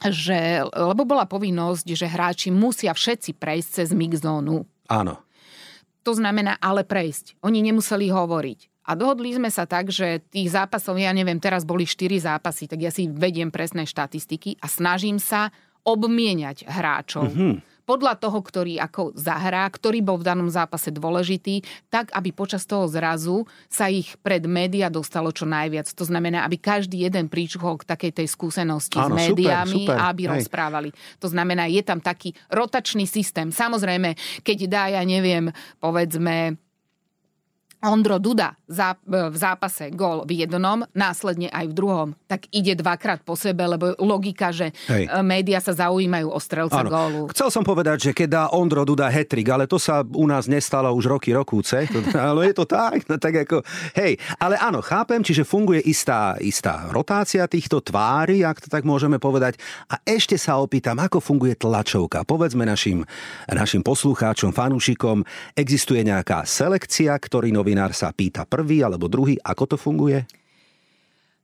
že, 0.09 0.65
lebo 0.65 1.05
bola 1.05 1.29
povinnosť, 1.29 1.87
že 1.93 2.07
hráči 2.09 2.49
musia 2.49 2.97
všetci 2.97 3.37
prejsť 3.37 3.69
cez 3.69 3.89
mixzónu. 3.93 4.65
Áno. 4.89 5.21
To 6.05 6.13
znamená 6.13 6.61
ale 6.61 6.85
prejsť. 6.85 7.41
Oni 7.41 7.65
nemuseli 7.65 8.13
hovoriť. 8.13 8.74
A 8.85 8.93
dohodli 8.93 9.33
sme 9.33 9.49
sa 9.49 9.65
tak, 9.65 9.89
že 9.89 10.21
tých 10.29 10.53
zápasov, 10.53 11.01
ja 11.01 11.13
neviem, 11.17 11.41
teraz 11.41 11.65
boli 11.65 11.89
4 11.89 12.21
zápasy, 12.21 12.69
tak 12.69 12.85
ja 12.85 12.93
si 12.93 13.09
vediem 13.09 13.49
presné 13.49 13.89
štatistiky 13.89 14.61
a 14.61 14.69
snažím 14.69 15.17
sa 15.17 15.49
obmieniať 15.85 16.69
hráčov. 16.69 17.29
Mm-hmm 17.33 17.75
podľa 17.85 18.17
toho, 18.17 18.41
ktorý 18.41 18.81
ako 18.81 19.13
zahrá, 19.15 19.69
ktorý 19.69 20.01
bol 20.01 20.17
v 20.17 20.27
danom 20.27 20.49
zápase 20.49 20.89
dôležitý, 20.89 21.61
tak 21.93 22.11
aby 22.17 22.33
počas 22.33 22.65
toho 22.65 22.89
zrazu 22.89 23.45
sa 23.69 23.93
ich 23.93 24.17
pred 24.25 24.41
média 24.49 24.89
dostalo 24.89 25.31
čo 25.31 25.45
najviac. 25.45 25.93
To 25.93 26.05
znamená, 26.09 26.49
aby 26.49 26.57
každý 26.57 27.05
jeden 27.05 27.29
príčuhol 27.29 27.77
k 27.77 27.89
takej 27.89 28.25
tej 28.25 28.29
skúsenosti 28.33 28.97
Áno, 28.97 29.21
s 29.21 29.29
médiami 29.29 29.85
super, 29.85 29.97
super. 30.01 30.09
aby 30.09 30.23
Hej. 30.25 30.31
rozprávali. 30.33 30.89
To 31.21 31.29
znamená, 31.29 31.69
je 31.69 31.83
tam 31.85 32.01
taký 32.01 32.33
rotačný 32.49 33.05
systém. 33.05 33.53
Samozrejme, 33.53 34.17
keď 34.41 34.59
dá, 34.65 34.85
ja 34.89 35.05
neviem, 35.05 35.53
povedzme, 35.79 36.57
Ondro 37.85 38.17
Duda 38.17 38.57
v 39.05 39.37
zápase 39.37 39.93
gól 39.93 40.25
v 40.25 40.45
jednom, 40.45 40.83
následne 40.97 41.53
aj 41.53 41.69
v 41.69 41.75
druhom, 41.77 42.09
tak 42.25 42.49
ide 42.49 42.73
dvakrát 42.73 43.21
po 43.21 43.37
sebe, 43.37 43.69
lebo 43.69 43.93
logika, 44.01 44.49
že 44.49 44.73
Hej. 44.89 45.05
E, 45.05 45.21
média 45.21 45.61
sa 45.61 45.77
zaujímajú 45.77 46.33
o 46.33 46.39
strelca 46.41 46.81
ano. 46.81 46.89
gólu. 46.89 47.21
Chcel 47.37 47.53
som 47.53 47.61
povedať, 47.61 48.11
že 48.11 48.17
keď 48.17 48.29
dá 48.29 48.45
Ondro 48.57 48.89
Duda 48.89 49.13
hetrik, 49.13 49.45
ale 49.53 49.69
to 49.69 49.77
sa 49.77 50.01
u 50.01 50.25
nás 50.25 50.49
nestalo 50.49 50.89
už 50.97 51.13
roky, 51.13 51.37
rokúce, 51.37 51.85
ale 52.17 52.51
je 52.51 52.55
to 52.57 52.65
tak, 52.65 53.05
no 53.05 53.21
tak 53.21 53.45
ako, 53.45 53.61
hej, 54.01 54.17
ale 54.41 54.57
áno, 54.57 54.81
chápem, 54.81 55.21
čiže 55.21 55.45
funguje 55.45 55.85
istá, 55.85 56.41
istá 56.41 56.89
rotácia 56.89 57.45
týchto 57.45 57.85
tvári, 57.85 58.41
ak 58.41 58.65
to 58.65 58.69
tak 58.73 58.89
môžeme 58.89 59.21
povedať. 59.21 59.61
A 59.93 60.01
ešte 60.09 60.41
sa 60.41 60.57
opýtam, 60.57 60.97
ako 60.97 61.21
funguje 61.21 61.59
tlačovka. 61.59 62.25
Povedzme 62.25 62.65
našim, 62.65 63.05
našim 63.51 63.85
poslucháčom, 63.85 64.57
fanúšikom, 64.57 65.27
existuje 65.53 66.01
nejaká 66.01 66.49
selekcia, 66.49 67.13
ktorý 67.21 67.53
nový 67.53 67.74
novinár 67.75 67.91
sa 67.91 68.15
pýta 68.15 68.47
prvý 68.47 68.87
alebo 68.87 69.11
druhý, 69.11 69.35
ako 69.43 69.75
to 69.75 69.77
funguje? 69.77 70.23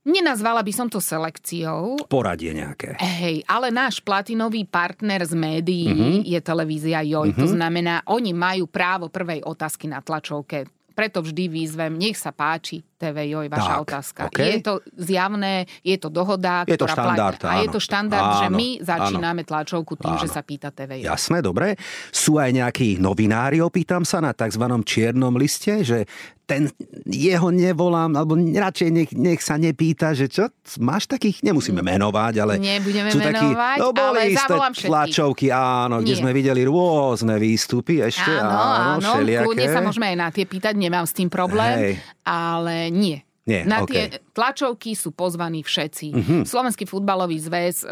Nenazvala 0.07 0.63
by 0.65 0.73
som 0.73 0.87
to 0.89 0.97
selekciou. 0.97 2.07
Poradie 2.09 2.55
nejaké. 2.55 2.97
Hej, 2.97 3.45
ale 3.45 3.69
náš 3.69 4.01
platinový 4.01 4.65
partner 4.65 5.21
z 5.21 5.37
médií 5.37 5.91
uh-huh. 5.91 6.25
je 6.25 6.39
televízia 6.41 7.05
JOJ. 7.05 7.35
Uh-huh. 7.35 7.41
To 7.45 7.47
znamená, 7.51 8.01
oni 8.09 8.33
majú 8.33 8.65
právo 8.65 9.13
prvej 9.13 9.45
otázky 9.45 9.85
na 9.91 10.01
tlačovke. 10.01 10.65
Preto 11.01 11.25
vždy 11.25 11.49
výzvem, 11.49 11.97
nech 11.97 12.13
sa 12.13 12.29
páči, 12.29 12.85
TV 13.01 13.33
Joj, 13.33 13.49
vaša 13.49 13.73
tak, 13.73 13.81
otázka. 13.81 14.21
Okay. 14.29 14.45
Je 14.45 14.57
to 14.61 14.73
zjavné, 14.93 15.65
je 15.81 15.97
to 15.97 16.13
dohoda, 16.13 16.61
je 16.69 16.77
to 16.77 16.85
ktorá 16.85 16.93
štandard, 16.93 17.37
platí. 17.41 17.49
A 17.49 17.53
je 17.65 17.69
to 17.73 17.79
štandard, 17.81 18.29
áno, 18.29 18.37
že 18.37 18.47
my 18.53 18.67
začíname 18.85 19.41
áno, 19.41 19.49
tlačovku 19.49 19.97
tým, 19.97 20.13
áno. 20.13 20.21
že 20.21 20.29
sa 20.29 20.45
pýta 20.45 20.69
TV 20.69 21.01
Joj. 21.01 21.09
Jasné, 21.09 21.41
dobre. 21.41 21.73
Sú 22.13 22.37
aj 22.37 22.53
nejakí 22.53 23.01
novinári, 23.01 23.57
opýtam 23.65 24.05
sa, 24.05 24.21
na 24.21 24.37
tzv. 24.37 24.61
čiernom 24.85 25.33
liste, 25.33 25.81
že 25.81 26.05
ten 26.51 26.67
jeho 27.07 27.47
nevolám, 27.47 28.11
alebo 28.11 28.35
radšej 28.35 28.89
nech, 28.91 29.11
nech 29.15 29.39
sa 29.39 29.55
nepýta, 29.55 30.11
že 30.11 30.27
čo, 30.27 30.51
máš 30.83 31.07
takých, 31.07 31.39
nemusíme 31.47 31.79
menovať, 31.79 32.33
ale 32.43 32.59
Nebudeme 32.59 33.07
sú 33.07 33.23
takí, 33.23 33.55
menovať, 33.55 33.77
no 33.79 33.87
boli 33.95 34.19
ale 34.19 34.35
isté 34.35 34.55
tlačovky, 34.91 35.47
áno, 35.47 36.03
kde 36.03 36.11
Nie. 36.11 36.19
sme 36.19 36.31
videli 36.35 36.67
rôzne 36.67 37.39
výstupy 37.39 38.03
ešte, 38.03 38.35
áno, 38.35 38.99
áno, 38.99 39.15
áno 39.15 39.47
kľudne 39.47 39.67
sa 39.71 39.79
môžeme 39.79 40.11
aj 40.11 40.17
na 40.19 40.27
tie 40.27 40.43
pýtať, 40.43 40.75
nemám 40.91 41.07
s 41.07 41.15
tým 41.15 41.31
problém, 41.31 41.95
Hej. 41.95 41.95
ale 42.27 42.91
nie. 42.91 43.23
Nie, 43.41 43.65
Na 43.65 43.81
okay. 43.81 43.89
tie 43.89 44.21
tlačovky 44.37 44.93
sú 44.93 45.17
pozvaní 45.17 45.65
všetci. 45.65 46.07
Uh-huh. 46.13 46.41
Slovenský 46.45 46.85
futbalový 46.85 47.41
zväz 47.41 47.81
e, 47.81 47.87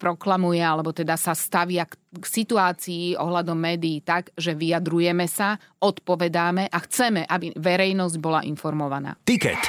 proklamuje, 0.00 0.64
alebo 0.64 0.96
teda 0.96 1.12
sa 1.20 1.36
stavia 1.36 1.84
k, 1.84 1.92
k 2.16 2.24
situácii 2.24 3.12
ohľadom 3.20 3.52
médií 3.52 4.00
tak, 4.00 4.32
že 4.32 4.56
vyjadrujeme 4.56 5.28
sa, 5.28 5.60
odpovedáme 5.84 6.72
a 6.72 6.78
chceme, 6.88 7.28
aby 7.28 7.52
verejnosť 7.52 8.16
bola 8.16 8.40
informovaná. 8.48 9.12
Tiket. 9.28 9.60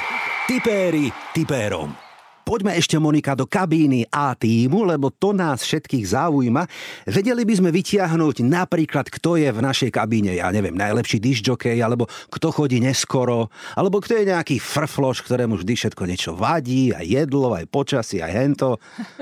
Tipéri 0.48 1.12
tipérom. 1.36 2.09
Poďme 2.42 2.74
ešte, 2.74 2.98
Monika, 2.98 3.38
do 3.38 3.46
kabíny 3.46 4.08
A 4.10 4.34
týmu, 4.34 4.82
lebo 4.82 5.14
to 5.14 5.30
nás 5.30 5.62
všetkých 5.62 6.04
zaujíma. 6.16 6.66
Vedeli 7.06 7.46
by 7.46 7.54
sme 7.62 7.70
vytiahnuť 7.70 8.42
napríklad, 8.42 9.06
kto 9.06 9.38
je 9.38 9.50
v 9.54 9.60
našej 9.60 9.90
kabíne, 9.94 10.34
ja 10.34 10.50
neviem, 10.50 10.74
najlepší 10.74 11.22
dižďokej, 11.22 11.78
alebo 11.78 12.10
kto 12.32 12.50
chodí 12.50 12.82
neskoro, 12.82 13.52
alebo 13.78 14.02
kto 14.02 14.18
je 14.18 14.34
nejaký 14.34 14.56
frfloš, 14.58 15.22
ktorému 15.22 15.60
vždy 15.60 15.72
všetko 15.78 16.02
niečo 16.08 16.30
vadí, 16.34 16.90
aj 16.90 17.06
jedlo, 17.06 17.54
aj 17.54 17.70
počasí, 17.70 18.18
aj 18.18 18.32
hento. 18.34 18.70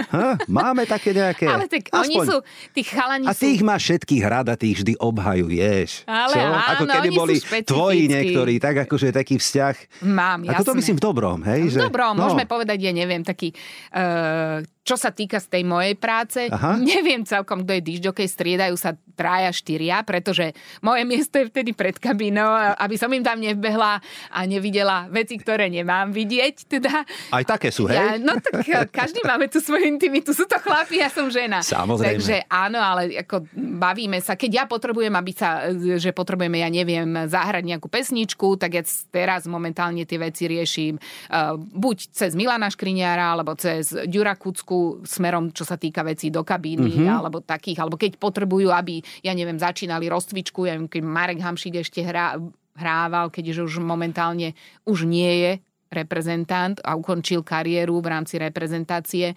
Ha? 0.08 0.40
Máme 0.48 0.88
také 0.88 1.12
nejaké... 1.12 1.44
Ale 1.44 1.68
tak 1.68 1.92
Aspoň... 1.92 2.00
oni 2.00 2.16
sú, 2.24 2.36
tí 2.72 2.82
chalani 2.86 3.26
A 3.28 3.36
tých 3.36 3.60
má 3.60 3.76
všetkých 3.76 4.24
rada, 4.24 4.56
tých 4.56 4.80
vždy 4.80 4.96
obhajuješ. 4.96 6.08
Ale 6.08 6.32
Čo? 6.32 6.40
áno, 6.40 6.56
Ako 6.58 6.84
kedy 6.88 7.08
boli 7.12 7.36
tvoji 7.66 8.02
niektorí, 8.08 8.56
tak 8.56 8.88
akože 8.88 9.12
taký 9.12 9.36
vzťah. 9.36 9.74
Mám, 10.08 10.48
jasné. 10.48 10.54
Ako 10.56 10.62
to 10.64 10.74
myslím 10.80 10.96
v 10.96 11.02
dobrom, 11.02 11.38
hej? 11.44 11.60
V 11.68 11.72
že... 11.76 11.80
dobrom, 11.84 12.14
no. 12.16 12.24
môžeme 12.24 12.44
povedať, 12.48 12.78
ja 12.80 12.92
neviem, 12.94 13.17
neviem, 13.18 13.26
taký 13.26 13.48
uh, 13.90 14.62
čo 14.88 14.96
sa 14.96 15.12
týka 15.12 15.36
z 15.36 15.52
tej 15.52 15.62
mojej 15.68 15.92
práce, 16.00 16.48
Aha. 16.48 16.80
neviem 16.80 17.20
celkom, 17.28 17.60
kto 17.60 17.76
je 17.76 17.82
dižďokej, 17.84 18.24
striedajú 18.24 18.72
sa 18.80 18.96
traja, 19.18 19.50
štyria, 19.52 20.00
pretože 20.06 20.54
moje 20.80 21.02
miesto 21.02 21.42
je 21.42 21.50
vtedy 21.50 21.74
pred 21.74 21.98
kabinou, 21.98 22.46
aby 22.78 22.94
som 22.94 23.10
im 23.10 23.20
tam 23.20 23.42
nebehla 23.42 23.98
a 24.30 24.38
nevidela 24.46 25.10
veci, 25.10 25.34
ktoré 25.36 25.66
nemám 25.66 26.14
vidieť. 26.14 26.54
Teda. 26.70 27.02
Aj 27.34 27.42
také 27.42 27.74
sú, 27.74 27.90
hej? 27.90 27.98
Ja, 27.98 28.14
no 28.16 28.38
tak 28.38 28.62
každý 28.94 29.26
máme 29.26 29.50
tu 29.50 29.58
svoju 29.58 29.90
intimitu, 29.90 30.30
sú 30.30 30.46
to 30.46 30.56
chlapi, 30.62 31.02
ja 31.02 31.10
som 31.10 31.26
žena. 31.28 31.66
Samozrejme. 31.66 32.22
Takže 32.22 32.36
áno, 32.46 32.78
ale 32.78 33.18
ako 33.18 33.50
bavíme 33.58 34.22
sa. 34.22 34.38
Keď 34.38 34.50
ja 34.54 34.64
potrebujem, 34.70 35.10
aby 35.10 35.32
sa, 35.34 35.66
že 35.74 36.14
potrebujeme, 36.14 36.62
ja 36.62 36.70
neviem, 36.70 37.26
zahrať 37.26 37.66
nejakú 37.66 37.90
pesničku, 37.90 38.54
tak 38.54 38.78
ja 38.78 38.82
teraz 39.10 39.50
momentálne 39.50 40.06
tie 40.06 40.22
veci 40.22 40.46
riešim 40.46 40.94
uh, 40.94 41.58
buď 41.58 42.14
cez 42.14 42.38
Milana 42.38 42.70
Škriňára, 42.70 43.34
alebo 43.34 43.58
cez 43.58 43.90
Ďura 44.06 44.38
Kucku, 44.38 44.77
smerom, 45.04 45.50
čo 45.52 45.62
sa 45.62 45.76
týka 45.76 46.02
vecí 46.02 46.28
do 46.32 46.42
kabíny, 46.42 47.04
mm-hmm. 47.04 47.16
alebo 47.18 47.38
takých, 47.44 47.84
alebo 47.84 47.96
keď 47.96 48.18
potrebujú, 48.18 48.72
aby, 48.72 49.00
ja 49.22 49.32
neviem, 49.32 49.58
začínali 49.58 50.06
rozcvičku, 50.08 50.66
ja 50.66 50.76
neviem, 50.76 50.90
keď 50.90 51.02
Marek 51.04 51.40
Hamšik 51.40 51.80
ešte 51.80 52.00
hrá, 52.02 52.38
hrával, 52.78 53.28
keďže 53.34 53.66
už 53.66 53.74
momentálne 53.82 54.54
už 54.86 55.04
nie 55.04 55.32
je 55.42 55.52
reprezentant 55.88 56.76
a 56.84 56.94
ukončil 56.94 57.40
kariéru 57.40 57.98
v 58.04 58.10
rámci 58.12 58.36
reprezentácie. 58.36 59.32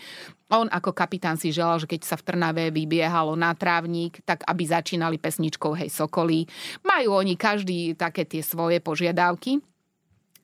On 0.51 0.67
ako 0.67 0.91
kapitán 0.91 1.39
si 1.39 1.55
želal, 1.55 1.79
že 1.79 1.87
keď 1.87 2.01
sa 2.03 2.19
v 2.19 2.25
Trnave 2.27 2.63
vybiehalo 2.75 3.39
na 3.39 3.55
trávnik, 3.55 4.19
tak 4.27 4.43
aby 4.43 4.63
začínali 4.67 5.15
pesničkou 5.15 5.71
Hej 5.79 5.95
Sokolí. 5.95 6.43
Majú 6.83 7.23
oni 7.23 7.39
každý 7.39 7.95
také 7.95 8.27
tie 8.27 8.43
svoje 8.43 8.83
požiadavky. 8.83 9.63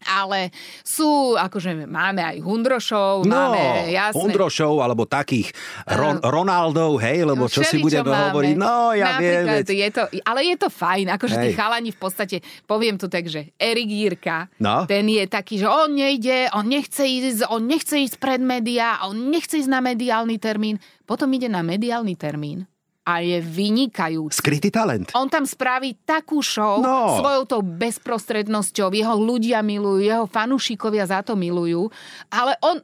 Ale 0.06 0.54
sú, 0.86 1.34
akože 1.34 1.90
máme 1.90 2.22
aj 2.22 2.38
Hundrošov, 2.44 3.26
no, 3.26 3.34
máme, 3.34 3.90
jasné. 3.90 4.18
Hundrošov, 4.18 4.80
alebo 4.84 5.10
takých 5.10 5.52
Ron, 5.90 6.22
Ronaldov, 6.22 7.02
hej, 7.02 7.26
lebo 7.26 7.50
čo 7.50 7.66
si 7.66 7.82
budeme 7.82 8.14
hovoriť, 8.14 8.56
no 8.56 8.94
ja 8.94 9.18
Napríklad, 9.18 9.66
viem. 9.66 9.80
Je 9.82 9.90
to, 9.90 10.04
ale 10.22 10.40
je 10.46 10.56
to 10.56 10.70
fajn, 10.70 11.06
akože 11.18 11.36
hej. 11.36 11.44
tí 11.44 11.50
chalani 11.58 11.90
v 11.90 12.00
podstate, 12.00 12.38
poviem 12.70 12.96
to 12.96 13.10
tak, 13.10 13.26
že 13.26 13.52
Erik 13.58 13.90
Jirka, 13.90 14.48
no? 14.62 14.86
ten 14.86 15.10
je 15.10 15.26
taký, 15.26 15.58
že 15.58 15.68
on 15.68 15.90
nejde, 15.92 16.54
on 16.54 16.70
nechce 16.70 17.02
ísť, 17.02 17.50
on 17.50 17.66
nechce 17.66 17.98
ísť 17.98 18.22
pred 18.22 18.40
médiá, 18.40 19.02
on 19.08 19.34
nechce 19.34 19.58
ísť 19.58 19.72
na 19.72 19.82
mediálny 19.82 20.38
termín, 20.38 20.78
potom 21.10 21.32
ide 21.34 21.50
na 21.50 21.66
mediálny 21.66 22.14
termín 22.14 22.70
a 23.08 23.24
je 23.24 23.40
vynikajúci. 23.40 24.44
Skrytý 24.44 24.68
talent. 24.68 25.16
On 25.16 25.32
tam 25.32 25.48
spraví 25.48 26.04
takú 26.04 26.44
show 26.44 26.84
no. 26.84 27.16
svojou 27.16 27.44
tou 27.48 27.62
bezprostrednosťou. 27.64 28.92
Jeho 28.92 29.16
ľudia 29.16 29.64
milujú, 29.64 30.04
jeho 30.04 30.28
fanúšikovia 30.28 31.08
za 31.08 31.24
to 31.24 31.40
milujú. 31.40 31.88
Ale 32.28 32.60
on 32.60 32.84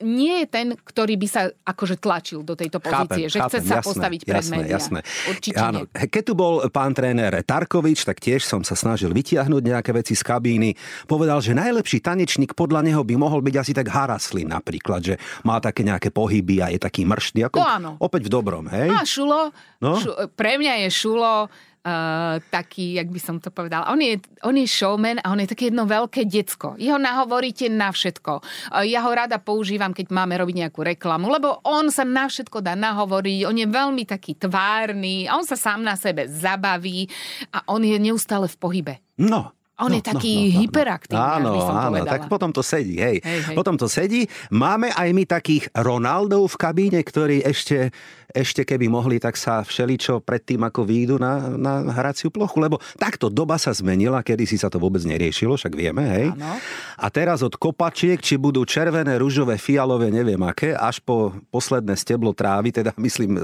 nie 0.00 0.40
je 0.40 0.46
ten, 0.48 0.72
ktorý 0.72 1.20
by 1.20 1.28
sa 1.28 1.42
akože 1.52 2.00
tlačil 2.00 2.40
do 2.40 2.56
tejto 2.56 2.80
pozície, 2.80 3.28
chápem, 3.28 3.32
že 3.32 3.38
chce 3.44 3.58
chápem, 3.60 3.68
sa 3.68 3.76
jasné, 3.76 3.88
postaviť 3.92 4.20
pred 4.24 4.40
jasné, 4.40 4.54
médiá. 4.56 4.76
Jasné. 4.80 5.00
Určite 5.28 5.60
Áno. 5.60 5.78
Nie. 5.84 6.08
Keď 6.08 6.22
tu 6.24 6.32
bol 6.32 6.54
pán 6.72 6.92
tréner 6.96 7.32
Tarkovič, 7.44 8.08
tak 8.08 8.16
tiež 8.16 8.40
som 8.40 8.64
sa 8.64 8.72
snažil 8.72 9.12
vytiahnuť 9.12 9.62
nejaké 9.62 9.92
veci 9.92 10.16
z 10.16 10.24
kabíny. 10.24 10.72
Povedal, 11.04 11.44
že 11.44 11.52
najlepší 11.52 12.00
tanečník 12.00 12.56
podľa 12.56 12.88
neho 12.88 13.04
by 13.04 13.14
mohol 13.20 13.44
byť 13.44 13.54
asi 13.60 13.72
tak 13.76 13.92
Haraslin 13.92 14.48
napríklad, 14.48 15.00
že 15.04 15.14
má 15.44 15.60
také 15.60 15.84
nejaké 15.84 16.08
pohyby 16.08 16.64
a 16.64 16.72
je 16.72 16.80
taký 16.80 17.04
mrštý. 17.04 17.44
Ako 17.52 17.60
to 17.60 17.68
áno. 17.68 17.90
Opäť 18.00 18.26
v 18.26 18.30
dobrom, 18.32 18.64
hej? 18.72 18.88
A 18.88 19.04
Šulo, 19.04 19.52
no? 19.84 20.00
šu, 20.00 20.32
pre 20.32 20.56
mňa 20.56 20.86
je 20.86 20.88
Šulo 20.88 21.52
Uh, 21.86 22.42
taký, 22.50 22.98
jak 22.98 23.14
by 23.14 23.20
som 23.22 23.38
to 23.38 23.54
povedal. 23.54 23.86
On 23.86 24.02
je, 24.02 24.18
on 24.42 24.58
je 24.58 24.66
showman 24.66 25.22
a 25.22 25.30
on 25.30 25.38
je 25.38 25.46
také 25.46 25.70
jedno 25.70 25.86
veľké 25.86 26.26
decko. 26.26 26.74
Jeho 26.82 26.98
nahovoríte 26.98 27.70
na 27.70 27.94
všetko. 27.94 28.42
Uh, 28.74 28.82
ja 28.82 29.06
ho 29.06 29.10
rada 29.14 29.38
používam, 29.38 29.94
keď 29.94 30.10
máme 30.10 30.34
robiť 30.34 30.66
nejakú 30.66 30.82
reklamu, 30.82 31.30
lebo 31.30 31.62
on 31.62 31.94
sa 31.94 32.02
na 32.02 32.26
všetko 32.26 32.58
dá 32.58 32.74
nahovoriť, 32.74 33.46
on 33.46 33.54
je 33.54 33.70
veľmi 33.70 34.02
taký 34.02 34.34
tvárny 34.34 35.30
a 35.30 35.38
on 35.38 35.46
sa 35.46 35.54
sám 35.54 35.86
na 35.86 35.94
sebe 35.94 36.26
zabaví 36.26 37.06
a 37.54 37.62
on 37.70 37.86
je 37.86 37.94
neustále 38.02 38.50
v 38.50 38.56
pohybe. 38.58 38.94
No, 39.22 39.55
on 39.76 39.92
no, 39.92 39.96
je 40.00 40.02
taký 40.08 40.32
no, 40.32 40.40
no, 40.40 40.48
no, 40.48 40.60
hyperaktívny, 40.64 41.20
áno, 41.20 41.50
by 41.52 41.60
som 41.60 41.76
áno, 41.76 41.88
povedala. 41.92 42.12
tak 42.16 42.22
potom 42.32 42.48
to 42.48 42.62
sedí, 42.64 42.96
hej. 42.96 43.20
hej, 43.20 43.40
hej. 43.52 43.56
Potom 43.56 43.76
to 43.76 43.92
sedí. 43.92 44.24
Máme 44.48 44.88
aj 44.88 45.08
my 45.12 45.24
takých 45.28 45.68
Ronaldov 45.76 46.48
v 46.48 46.56
kabíne, 46.56 47.00
ktorí 47.04 47.44
ešte, 47.44 47.92
ešte 48.32 48.64
keby 48.64 48.88
mohli, 48.88 49.20
tak 49.20 49.36
sa 49.36 49.60
všeličo 49.60 50.24
predtým, 50.24 50.64
ako 50.64 50.80
výjdu 50.80 51.16
na, 51.20 51.60
na 51.60 51.92
hraciu 51.92 52.32
plochu, 52.32 52.56
lebo 52.56 52.80
takto 52.96 53.28
doba 53.28 53.60
sa 53.60 53.68
zmenila, 53.76 54.24
kedy 54.24 54.48
si 54.48 54.56
sa 54.56 54.72
to 54.72 54.80
vôbec 54.80 55.04
neriešilo, 55.04 55.60
však 55.60 55.76
vieme, 55.76 56.08
hej. 56.08 56.32
Áno. 56.32 56.56
A 56.96 57.06
teraz 57.12 57.44
od 57.44 57.52
kopačiek, 57.60 58.16
či 58.16 58.40
budú 58.40 58.64
červené, 58.64 59.20
rúžové, 59.20 59.60
fialové, 59.60 60.08
neviem 60.08 60.40
aké, 60.48 60.72
až 60.72 61.04
po 61.04 61.36
posledné 61.52 62.00
steblo 62.00 62.32
trávy, 62.32 62.72
teda 62.72 62.96
myslím 62.96 63.36
e, 63.36 63.40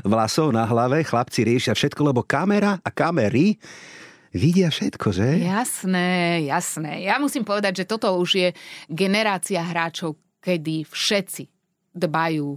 vlasov 0.00 0.48
na 0.48 0.64
hlave, 0.64 1.04
chlapci 1.04 1.44
riešia 1.44 1.76
všetko, 1.76 2.08
lebo 2.08 2.24
kamera 2.24 2.80
a 2.80 2.88
kamery 2.88 3.60
vidia 4.32 4.68
všetko, 4.68 5.08
že? 5.12 5.40
Jasné, 5.40 6.42
jasné. 6.48 7.04
Ja 7.04 7.16
musím 7.20 7.44
povedať, 7.44 7.84
že 7.84 7.88
toto 7.88 8.12
už 8.18 8.30
je 8.36 8.48
generácia 8.88 9.60
hráčov, 9.64 10.16
kedy 10.40 10.86
všetci 10.88 11.48
dbajú 11.96 12.48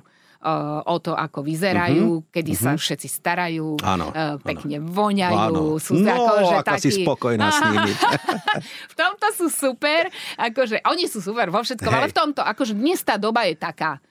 uh, 0.41 0.81
o 0.85 0.97
to, 1.01 1.13
ako 1.13 1.45
vyzerajú, 1.45 2.09
uh-huh, 2.21 2.29
kedy 2.33 2.51
uh-huh. 2.53 2.65
sa 2.65 2.71
mhm. 2.75 2.79
všetci 2.81 3.07
starajú, 3.07 3.67
áno, 3.81 4.07
uh, 4.11 4.37
pekne 4.41 4.81
áno. 4.81 4.89
voňajú. 4.89 5.37
Áno. 5.37 5.61
Sú 5.77 5.97
no, 6.01 6.09
ako, 6.09 6.33
že 6.45 6.55
ako 6.61 6.67
taký... 6.67 6.81
si 6.81 6.91
spokojná 7.05 7.47
s 7.49 7.59
nimi. 7.69 7.93
v 8.91 8.95
tomto 8.97 9.27
sú 9.37 9.47
super, 9.49 10.09
akože 10.37 10.83
oni 10.85 11.05
sú 11.07 11.21
super 11.21 11.49
vo 11.53 11.61
všetkom, 11.61 11.91
hey. 11.91 11.99
ale 12.03 12.07
v 12.09 12.15
tomto, 12.15 12.41
akože 12.41 12.73
dnes 12.75 12.99
tá 13.01 13.15
doba 13.15 13.45
je 13.47 13.55
taká, 13.55 14.01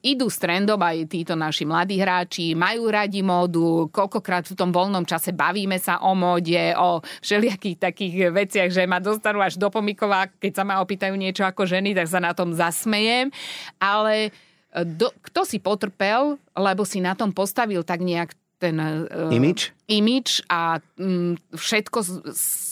idú 0.00 0.32
s 0.32 0.40
trendom 0.40 0.80
aj 0.80 1.12
títo 1.12 1.36
naši 1.36 1.68
mladí 1.68 2.00
hráči, 2.00 2.56
majú 2.56 2.88
radi 2.88 3.20
módu, 3.20 3.92
koľkokrát 3.92 4.48
v 4.48 4.56
tom 4.56 4.72
voľnom 4.72 5.04
čase 5.04 5.36
bavíme 5.36 5.76
sa 5.76 6.00
o 6.00 6.16
móde, 6.16 6.72
o 6.80 7.04
všelijakých 7.20 7.76
takých 7.76 8.14
veciach, 8.32 8.70
že 8.72 8.88
ma 8.88 8.96
dostanú 8.96 9.44
až 9.44 9.60
do 9.60 9.68
pomikova, 9.68 10.32
keď 10.40 10.52
sa 10.56 10.64
ma 10.64 10.80
opýtajú 10.80 11.12
niečo 11.12 11.44
ako 11.44 11.68
ženy, 11.68 11.92
tak 11.92 12.08
sa 12.08 12.16
na 12.16 12.32
tom 12.32 12.56
zasmejem. 12.56 13.28
Ale 13.76 14.32
e, 14.72 14.84
do, 14.88 15.12
kto 15.20 15.44
si 15.44 15.60
potrpel, 15.60 16.40
lebo 16.56 16.88
si 16.88 17.04
na 17.04 17.12
tom 17.12 17.28
postavil 17.28 17.84
tak 17.84 18.00
nejak 18.00 18.32
ten 18.62 18.78
uh, 18.78 19.26
imič? 19.34 19.74
imič 19.90 20.46
a 20.46 20.78
um, 21.02 21.34
všetko 21.50 21.98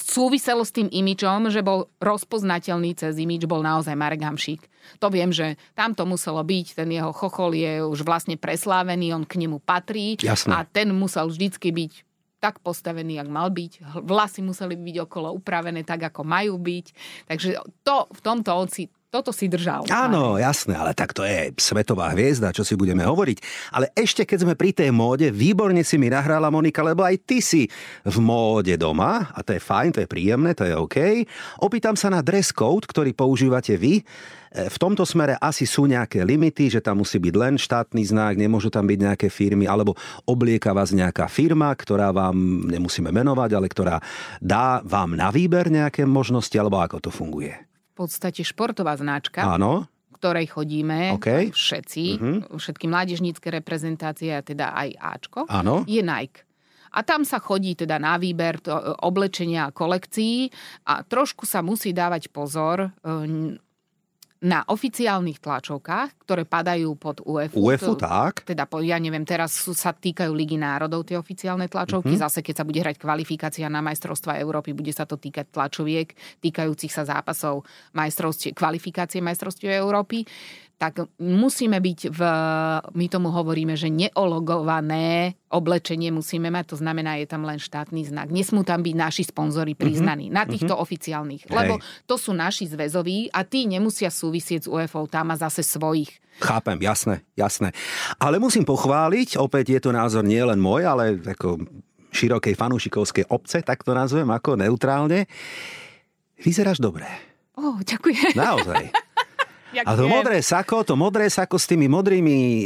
súviselo 0.06 0.62
s 0.62 0.70
tým 0.70 0.86
imičom, 0.86 1.50
že 1.50 1.66
bol 1.66 1.90
rozpoznateľný 1.98 2.94
cez 2.94 3.18
imič, 3.18 3.50
bol 3.50 3.66
naozaj 3.66 3.98
Marek 3.98 4.22
Hamšík. 4.22 4.62
To 5.02 5.10
viem, 5.10 5.34
že 5.34 5.58
tam 5.74 5.98
to 5.98 6.06
muselo 6.06 6.40
byť, 6.46 6.78
ten 6.78 6.88
jeho 6.94 7.10
chochol 7.10 7.54
je 7.58 7.82
už 7.82 8.06
vlastne 8.06 8.38
preslávený, 8.38 9.10
on 9.10 9.26
k 9.26 9.42
nemu 9.42 9.58
patrí 9.58 10.14
Jasné. 10.18 10.54
a 10.54 10.62
ten 10.62 10.94
musel 10.94 11.26
vždycky 11.26 11.74
byť 11.74 11.92
tak 12.40 12.64
postavený, 12.64 13.20
jak 13.20 13.28
mal 13.28 13.52
byť. 13.52 14.00
Vlasy 14.00 14.40
museli 14.40 14.72
byť 14.72 14.96
okolo 15.04 15.36
upravené 15.36 15.84
tak, 15.84 16.08
ako 16.08 16.24
majú 16.24 16.56
byť. 16.56 16.86
Takže 17.28 17.60
to 17.84 18.08
v 18.08 18.20
tomto 18.24 18.50
on 18.56 18.66
si 18.72 18.88
toto 19.10 19.34
si 19.34 19.50
držal. 19.50 19.90
Áno, 19.90 20.38
jasné, 20.38 20.78
ale 20.78 20.94
tak 20.94 21.10
to 21.10 21.26
je 21.26 21.50
svetová 21.58 22.14
hviezda, 22.14 22.54
čo 22.54 22.62
si 22.62 22.78
budeme 22.78 23.02
hovoriť. 23.02 23.38
Ale 23.74 23.90
ešte 23.98 24.22
keď 24.22 24.38
sme 24.46 24.54
pri 24.54 24.70
tej 24.70 24.94
móde, 24.94 25.34
výborne 25.34 25.82
si 25.82 25.98
mi 25.98 26.06
nahrala 26.06 26.46
Monika, 26.46 26.86
lebo 26.86 27.02
aj 27.02 27.18
ty 27.26 27.42
si 27.42 27.66
v 28.06 28.16
móde 28.22 28.78
doma 28.78 29.34
a 29.34 29.42
to 29.42 29.50
je 29.50 29.60
fajn, 29.60 29.98
to 29.98 30.00
je 30.06 30.08
príjemné, 30.08 30.54
to 30.54 30.62
je 30.62 30.78
OK. 30.78 31.26
Opýtam 31.58 31.98
sa 31.98 32.06
na 32.06 32.22
dress 32.22 32.54
code, 32.54 32.86
ktorý 32.86 33.10
používate 33.10 33.74
vy. 33.74 33.98
E, 33.98 34.02
v 34.70 34.76
tomto 34.78 35.02
smere 35.02 35.34
asi 35.42 35.66
sú 35.66 35.90
nejaké 35.90 36.22
limity, 36.22 36.70
že 36.70 36.78
tam 36.78 37.02
musí 37.02 37.18
byť 37.18 37.34
len 37.34 37.54
štátny 37.58 38.06
znak, 38.06 38.38
nemôžu 38.38 38.70
tam 38.70 38.86
byť 38.86 38.98
nejaké 39.10 39.26
firmy, 39.26 39.66
alebo 39.66 39.98
oblieka 40.22 40.70
vás 40.70 40.94
nejaká 40.94 41.26
firma, 41.26 41.74
ktorá 41.74 42.14
vám, 42.14 42.70
nemusíme 42.70 43.10
menovať, 43.10 43.50
ale 43.58 43.66
ktorá 43.66 43.98
dá 44.38 44.78
vám 44.86 45.18
na 45.18 45.34
výber 45.34 45.66
nejaké 45.66 46.06
možnosti, 46.06 46.54
alebo 46.54 46.78
ako 46.78 47.02
to 47.02 47.10
funguje? 47.10 47.69
Podstate 48.00 48.40
športová 48.40 48.96
značka. 48.96 49.44
Áno 49.44 49.84
ktorej 50.20 50.52
chodíme 50.52 51.16
okay. 51.16 51.48
všetci, 51.48 52.04
uh-huh. 52.20 52.60
všetky 52.60 52.84
mládežnícke 52.92 53.48
reprezentácie, 53.48 54.36
a 54.36 54.44
teda 54.44 54.76
aj 54.76 54.88
Ačko, 55.00 55.48
Áno. 55.48 55.88
je 55.88 56.04
Nike. 56.04 56.44
A 56.92 57.00
tam 57.00 57.24
sa 57.24 57.40
chodí 57.40 57.72
teda 57.72 57.96
na 57.96 58.20
výber 58.20 58.60
to, 58.60 58.76
oblečenia 59.00 59.70
a 59.70 59.72
kolekcií 59.72 60.52
a 60.84 61.00
trošku 61.00 61.48
sa 61.48 61.64
musí 61.64 61.96
dávať 61.96 62.28
pozor 62.28 62.92
na 64.40 64.64
oficiálnych 64.64 65.36
tlačovkách, 65.44 66.24
ktoré 66.24 66.48
padajú 66.48 66.96
pod 66.96 67.20
UEFu. 67.20 67.60
UEFu, 67.60 67.92
to, 67.92 68.00
tak. 68.00 68.48
Teda, 68.48 68.64
ja 68.80 68.96
neviem, 68.96 69.24
teraz 69.28 69.52
sú, 69.52 69.76
sa 69.76 69.92
týkajú 69.92 70.32
Ligy 70.32 70.56
národov 70.56 71.04
tie 71.04 71.20
oficiálne 71.20 71.68
tlačovky. 71.68 72.16
Mm-hmm. 72.16 72.24
Zase, 72.24 72.40
keď 72.40 72.54
sa 72.56 72.64
bude 72.64 72.80
hrať 72.80 72.96
kvalifikácia 72.96 73.68
na 73.68 73.84
majstrovstva 73.84 74.40
Európy, 74.40 74.72
bude 74.72 74.96
sa 74.96 75.04
to 75.04 75.20
týkať 75.20 75.52
tlačoviek 75.52 76.16
týkajúcich 76.40 76.88
sa 76.88 77.04
zápasov 77.04 77.68
majstrovstiev, 77.92 78.56
kvalifikácie 78.56 79.20
majstrovstiev 79.20 79.76
Európy 79.76 80.24
tak 80.80 81.04
musíme 81.20 81.76
byť 81.76 82.08
v, 82.08 82.20
my 82.96 83.06
tomu 83.12 83.28
hovoríme, 83.28 83.76
že 83.76 83.92
neologované 83.92 85.36
oblečenie 85.52 86.08
musíme 86.08 86.48
mať, 86.48 86.72
to 86.72 86.76
znamená, 86.80 87.20
je 87.20 87.28
tam 87.28 87.44
len 87.44 87.60
štátny 87.60 88.08
znak. 88.08 88.32
Nesmú 88.32 88.64
tam 88.64 88.80
byť 88.80 88.96
naši 88.96 89.28
sponzory 89.28 89.76
mhm. 89.76 89.80
priznaní 89.84 90.26
mm-hmm. 90.32 90.40
na 90.40 90.48
týchto 90.48 90.72
mm-hmm. 90.72 90.86
oficiálnych, 90.88 91.42
lebo 91.52 91.76
Hej. 91.76 92.08
to 92.08 92.16
sú 92.16 92.32
naši 92.32 92.64
zväzoví 92.64 93.28
a 93.28 93.44
tí 93.44 93.68
nemusia 93.68 94.08
súvisieť 94.08 94.64
s 94.64 94.70
UFO, 94.72 95.04
tam 95.04 95.28
má 95.28 95.36
zase 95.36 95.60
svojich. 95.60 96.08
Chápem, 96.40 96.80
jasné, 96.80 97.20
jasné. 97.36 97.76
Ale 98.16 98.40
musím 98.40 98.64
pochváliť, 98.64 99.36
opäť 99.36 99.76
je 99.76 99.80
to 99.84 99.90
názor 99.92 100.24
nie 100.24 100.40
len 100.40 100.56
môj, 100.56 100.88
ale 100.88 101.20
ako 101.20 101.60
širokej 102.08 102.56
fanúšikovskej 102.56 103.28
obce, 103.28 103.60
tak 103.60 103.84
to 103.84 103.92
nazvem 103.92 104.32
ako 104.32 104.56
neutrálne. 104.56 105.28
Vyzeráš 106.40 106.80
dobre. 106.80 107.04
Oh, 107.60 107.76
ďakujem. 107.84 108.32
Naozaj. 108.32 108.88
A 109.86 109.92
to 109.94 110.10
modré 110.10 110.42
sako, 110.42 110.82
to 110.82 110.94
modré 110.98 111.30
sako 111.30 111.56
s 111.56 111.70
tými 111.70 111.86
modrými 111.86 112.38
e, 112.38 112.64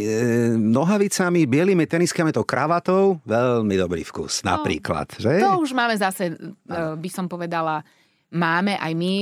nohavicami, 0.56 1.44
bielými 1.44 1.84
teniskami, 1.84 2.32
to 2.32 2.42
kravatou, 2.42 3.20
veľmi 3.28 3.74
dobrý 3.76 4.02
vkus 4.08 4.40
no, 4.42 4.56
napríklad. 4.56 5.12
Že? 5.20 5.44
To 5.44 5.60
už 5.60 5.76
máme 5.76 5.94
zase, 6.00 6.32
e, 6.32 6.74
by 6.96 7.10
som 7.12 7.28
povedala, 7.28 7.84
máme 8.32 8.80
aj 8.80 8.92
my 8.96 9.14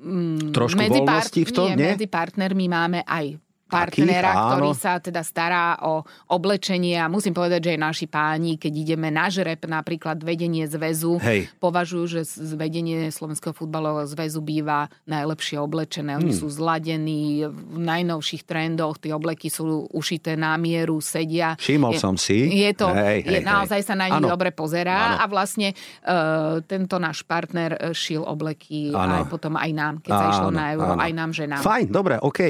mm, 0.00 0.56
Trošku 0.56 0.80
medzi, 0.80 1.00
part- 1.04 1.32
v 1.32 1.52
tom, 1.52 1.70
nie? 1.76 1.92
medzi 1.92 2.08
partnermi 2.08 2.66
máme 2.66 3.00
aj 3.04 3.36
partnera, 3.66 4.30
Taký, 4.30 4.46
ktorý 4.46 4.70
sa 4.78 4.92
teda 5.02 5.22
stará 5.26 5.74
o 5.82 6.06
oblečenie 6.30 7.02
a 7.02 7.10
musím 7.10 7.34
povedať, 7.34 7.66
že 7.66 7.70
aj 7.74 7.80
naši 7.82 8.06
páni, 8.06 8.54
keď 8.54 8.72
ideme 8.72 9.10
na 9.10 9.26
žreb, 9.26 9.58
napríklad 9.66 10.22
vedenie 10.22 10.70
zväzu, 10.70 11.18
Hej. 11.18 11.50
považujú, 11.58 12.04
že 12.06 12.20
vedenie 12.54 13.10
Slovenského 13.10 13.50
futbalového 13.50 14.06
zväzu 14.06 14.38
býva 14.38 14.86
najlepšie 15.10 15.58
oblečené. 15.58 16.14
Oni 16.14 16.30
hmm. 16.30 16.40
sú 16.40 16.46
zladení 16.46 17.50
v 17.50 17.78
najnovších 17.82 18.46
trendoch, 18.46 19.02
tie 19.02 19.10
obleky 19.10 19.50
sú 19.50 19.90
ušité 19.90 20.38
na 20.38 20.54
mieru, 20.54 21.02
sedia. 21.02 21.58
Všimol 21.58 21.98
je, 21.98 21.98
som 21.98 22.14
si. 22.14 22.46
Je 22.46 22.70
to, 22.70 22.86
hej, 22.94 23.26
je, 23.26 23.38
hej, 23.38 23.44
naozaj 23.44 23.82
hej. 23.82 23.86
sa 23.86 23.94
na 23.98 24.06
nich 24.06 24.22
dobre 24.22 24.54
pozerá 24.54 25.18
ano. 25.18 25.22
a 25.22 25.24
vlastne 25.26 25.74
uh, 26.06 26.62
tento 26.62 27.02
náš 27.02 27.26
partner 27.26 27.74
e, 27.74 27.90
šil 27.92 28.22
obleky 28.22 28.94
ano. 28.94 29.22
aj 29.22 29.24
potom 29.26 29.58
aj 29.58 29.70
nám, 29.74 29.94
keď 30.02 30.10
ano. 30.14 30.20
sa 30.20 30.26
išlo 30.30 30.50
na 30.54 30.64
euro, 30.72 30.92
ano. 30.94 31.02
aj 31.02 31.12
nám, 31.12 31.30
že 31.34 31.44
nám. 31.50 31.62
Fajn, 31.66 31.86
dobre, 31.90 32.14
OK. 32.22 32.40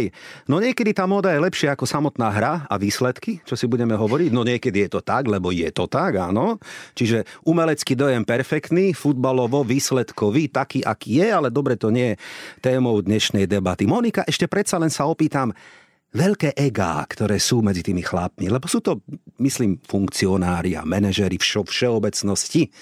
No 0.51 0.61
niekedy 0.61 0.93
tam 0.93 1.06
móda 1.07 1.33
je 1.33 1.41
lepšia 1.41 1.73
ako 1.73 1.87
samotná 1.89 2.29
hra 2.29 2.55
a 2.67 2.75
výsledky, 2.77 3.41
čo 3.47 3.55
si 3.55 3.65
budeme 3.65 3.95
hovoriť. 3.97 4.31
No 4.35 4.45
niekedy 4.45 4.87
je 4.87 4.99
to 4.99 5.01
tak, 5.01 5.31
lebo 5.31 5.55
je 5.55 5.71
to 5.73 5.87
tak, 5.87 6.19
áno. 6.19 6.61
Čiže 6.93 7.25
umelecký 7.47 7.97
dojem 7.97 8.27
perfektný, 8.27 8.93
futbalovo 8.93 9.65
výsledkový, 9.65 10.53
taký, 10.53 10.85
aký 10.85 11.25
je, 11.25 11.29
ale 11.33 11.49
dobre, 11.49 11.79
to 11.79 11.89
nie 11.89 12.15
je 12.15 12.21
témou 12.61 12.99
dnešnej 13.01 13.49
debaty. 13.49 13.89
Monika, 13.89 14.27
ešte 14.27 14.51
predsa 14.51 14.77
len 14.77 14.91
sa 14.93 15.09
opýtam, 15.09 15.55
veľké 16.17 16.57
egá, 16.57 17.05
ktoré 17.05 17.37
sú 17.37 17.61
medzi 17.61 17.85
tými 17.85 18.01
chlapmi, 18.01 18.49
lebo 18.49 18.65
sú 18.65 18.81
to, 18.81 19.05
myslím, 19.37 19.77
funkcionári 19.85 20.73
a 20.73 20.87
manažery 20.89 21.37
v 21.37 21.45
všeobecnosti. 21.45 22.73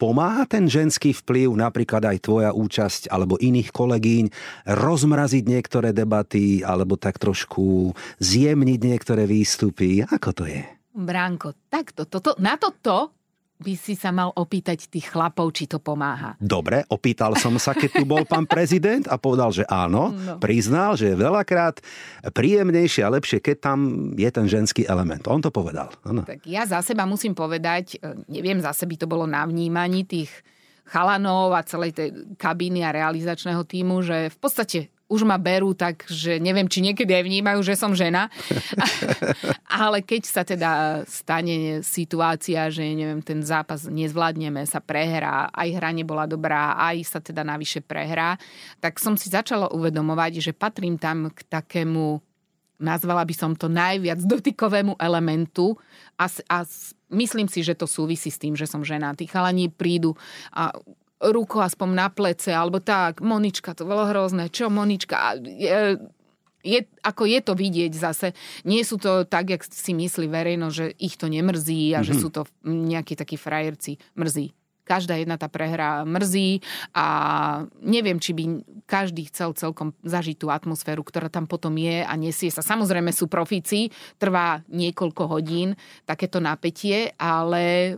Pomáha 0.00 0.48
ten 0.48 0.64
ženský 0.64 1.12
vplyv, 1.12 1.60
napríklad 1.60 2.00
aj 2.08 2.24
tvoja 2.24 2.56
účasť 2.56 3.12
alebo 3.12 3.36
iných 3.36 3.68
kolegyň, 3.68 4.24
rozmraziť 4.64 5.44
niektoré 5.44 5.92
debaty 5.92 6.64
alebo 6.64 6.96
tak 6.96 7.20
trošku 7.20 7.92
zjemniť 8.16 8.80
niektoré 8.80 9.28
výstupy? 9.28 10.00
Ako 10.08 10.32
to 10.32 10.48
je? 10.48 10.64
Bránko, 10.96 11.52
takto, 11.68 12.08
toto, 12.08 12.32
na 12.40 12.56
toto 12.56 13.19
by 13.60 13.76
si 13.76 13.92
sa 13.92 14.08
mal 14.08 14.32
opýtať 14.32 14.88
tých 14.88 15.12
chlapov, 15.12 15.52
či 15.52 15.68
to 15.68 15.76
pomáha. 15.76 16.34
Dobre, 16.40 16.82
opýtal 16.88 17.36
som 17.36 17.60
sa, 17.60 17.76
keď 17.76 18.00
tu 18.00 18.04
bol 18.08 18.24
pán 18.24 18.48
prezident 18.48 19.04
a 19.12 19.20
povedal, 19.20 19.52
že 19.52 19.68
áno, 19.68 20.16
no. 20.16 20.40
priznal, 20.40 20.96
že 20.96 21.12
je 21.12 21.16
veľakrát 21.20 21.84
príjemnejšie 22.32 23.04
a 23.04 23.12
lepšie, 23.12 23.44
keď 23.44 23.56
tam 23.60 23.78
je 24.16 24.30
ten 24.32 24.48
ženský 24.48 24.88
element. 24.88 25.20
On 25.28 25.44
to 25.44 25.52
povedal. 25.52 25.92
Ano. 26.08 26.24
Tak 26.24 26.48
ja 26.48 26.64
za 26.64 26.80
seba 26.80 27.04
musím 27.04 27.36
povedať, 27.36 28.00
e, 28.00 28.24
neviem, 28.32 28.64
zase 28.64 28.88
by 28.88 28.96
to 28.96 29.06
bolo 29.06 29.28
na 29.28 29.44
vnímaní 29.44 30.08
tých 30.08 30.32
chalanov 30.88 31.54
a 31.54 31.62
celej 31.62 31.92
tej 31.94 32.08
kabíny 32.34 32.82
a 32.82 32.90
realizačného 32.90 33.62
týmu, 33.62 34.02
že 34.02 34.32
v 34.32 34.38
podstate 34.40 34.78
už 35.10 35.26
ma 35.26 35.34
berú 35.42 35.74
tak, 35.74 36.06
že 36.06 36.38
neviem, 36.38 36.70
či 36.70 36.78
niekedy 36.86 37.10
aj 37.10 37.24
vnímajú, 37.26 37.60
že 37.66 37.74
som 37.74 37.90
žena. 37.98 38.30
Ale 39.82 40.06
keď 40.06 40.22
sa 40.22 40.46
teda 40.46 41.02
stane 41.10 41.82
situácia, 41.82 42.70
že 42.70 42.86
neviem, 42.94 43.18
ten 43.18 43.42
zápas 43.42 43.90
nezvládneme, 43.90 44.62
sa 44.70 44.78
prehrá, 44.78 45.50
aj 45.50 45.68
hra 45.74 45.90
nebola 45.90 46.30
dobrá, 46.30 46.78
aj 46.78 47.02
sa 47.02 47.18
teda 47.18 47.42
navyše 47.42 47.82
prehrá, 47.82 48.38
tak 48.78 49.02
som 49.02 49.18
si 49.18 49.26
začala 49.26 49.66
uvedomovať, 49.74 50.38
že 50.38 50.52
patrím 50.54 50.94
tam 50.94 51.34
k 51.34 51.42
takému 51.50 52.22
nazvala 52.80 53.28
by 53.28 53.34
som 53.36 53.52
to 53.52 53.68
najviac 53.68 54.24
dotykovému 54.24 54.96
elementu 54.96 55.76
a, 56.16 56.24
a 56.48 56.64
myslím 57.12 57.46
si, 57.46 57.60
že 57.60 57.76
to 57.76 57.84
súvisí 57.84 58.32
s 58.32 58.40
tým, 58.40 58.56
že 58.56 58.64
som 58.64 58.80
žena. 58.80 59.12
Tí 59.12 59.28
chalani 59.28 59.68
prídu 59.68 60.16
a 60.48 60.72
ruku 61.20 61.60
aspoň 61.60 61.88
na 61.92 62.08
plece, 62.08 62.50
alebo 62.50 62.80
tak, 62.80 63.20
Monička, 63.20 63.76
to 63.76 63.84
bolo 63.84 64.08
hrozné, 64.08 64.48
čo 64.48 64.72
Monička? 64.72 65.36
Je, 65.44 66.00
je, 66.64 66.80
ako 67.04 67.28
je 67.28 67.40
to 67.44 67.52
vidieť 67.56 67.92
zase. 67.92 68.32
Nie 68.64 68.84
sú 68.84 68.96
to 68.96 69.24
tak, 69.28 69.52
jak 69.52 69.62
si 69.64 69.92
myslí 69.92 70.28
verejno, 70.28 70.72
že 70.72 70.92
ich 70.96 71.16
to 71.20 71.28
nemrzí 71.28 71.92
a 71.92 72.00
mm-hmm. 72.00 72.08
že 72.08 72.14
mhm. 72.16 72.20
sú 72.20 72.28
to 72.32 72.42
nejakí 72.64 73.14
takí 73.16 73.36
frajerci. 73.36 74.00
Mrzí. 74.16 74.56
Každá 74.80 75.14
jedna 75.22 75.38
tá 75.38 75.46
prehra 75.46 76.02
mrzí 76.02 76.66
a 76.98 77.06
neviem, 77.78 78.18
či 78.18 78.34
by 78.34 78.44
každý 78.90 79.30
chcel 79.30 79.54
celkom 79.54 79.94
zažiť 80.02 80.34
tú 80.34 80.50
atmosféru, 80.50 81.06
ktorá 81.06 81.30
tam 81.30 81.46
potom 81.46 81.78
je 81.78 82.02
a 82.02 82.10
nesie 82.18 82.50
sa. 82.50 82.58
Samozrejme 82.58 83.14
sú 83.14 83.30
profíci, 83.30 83.94
trvá 84.18 84.66
niekoľko 84.66 85.30
hodín 85.30 85.78
takéto 86.10 86.42
napätie, 86.42 87.14
ale 87.22 87.94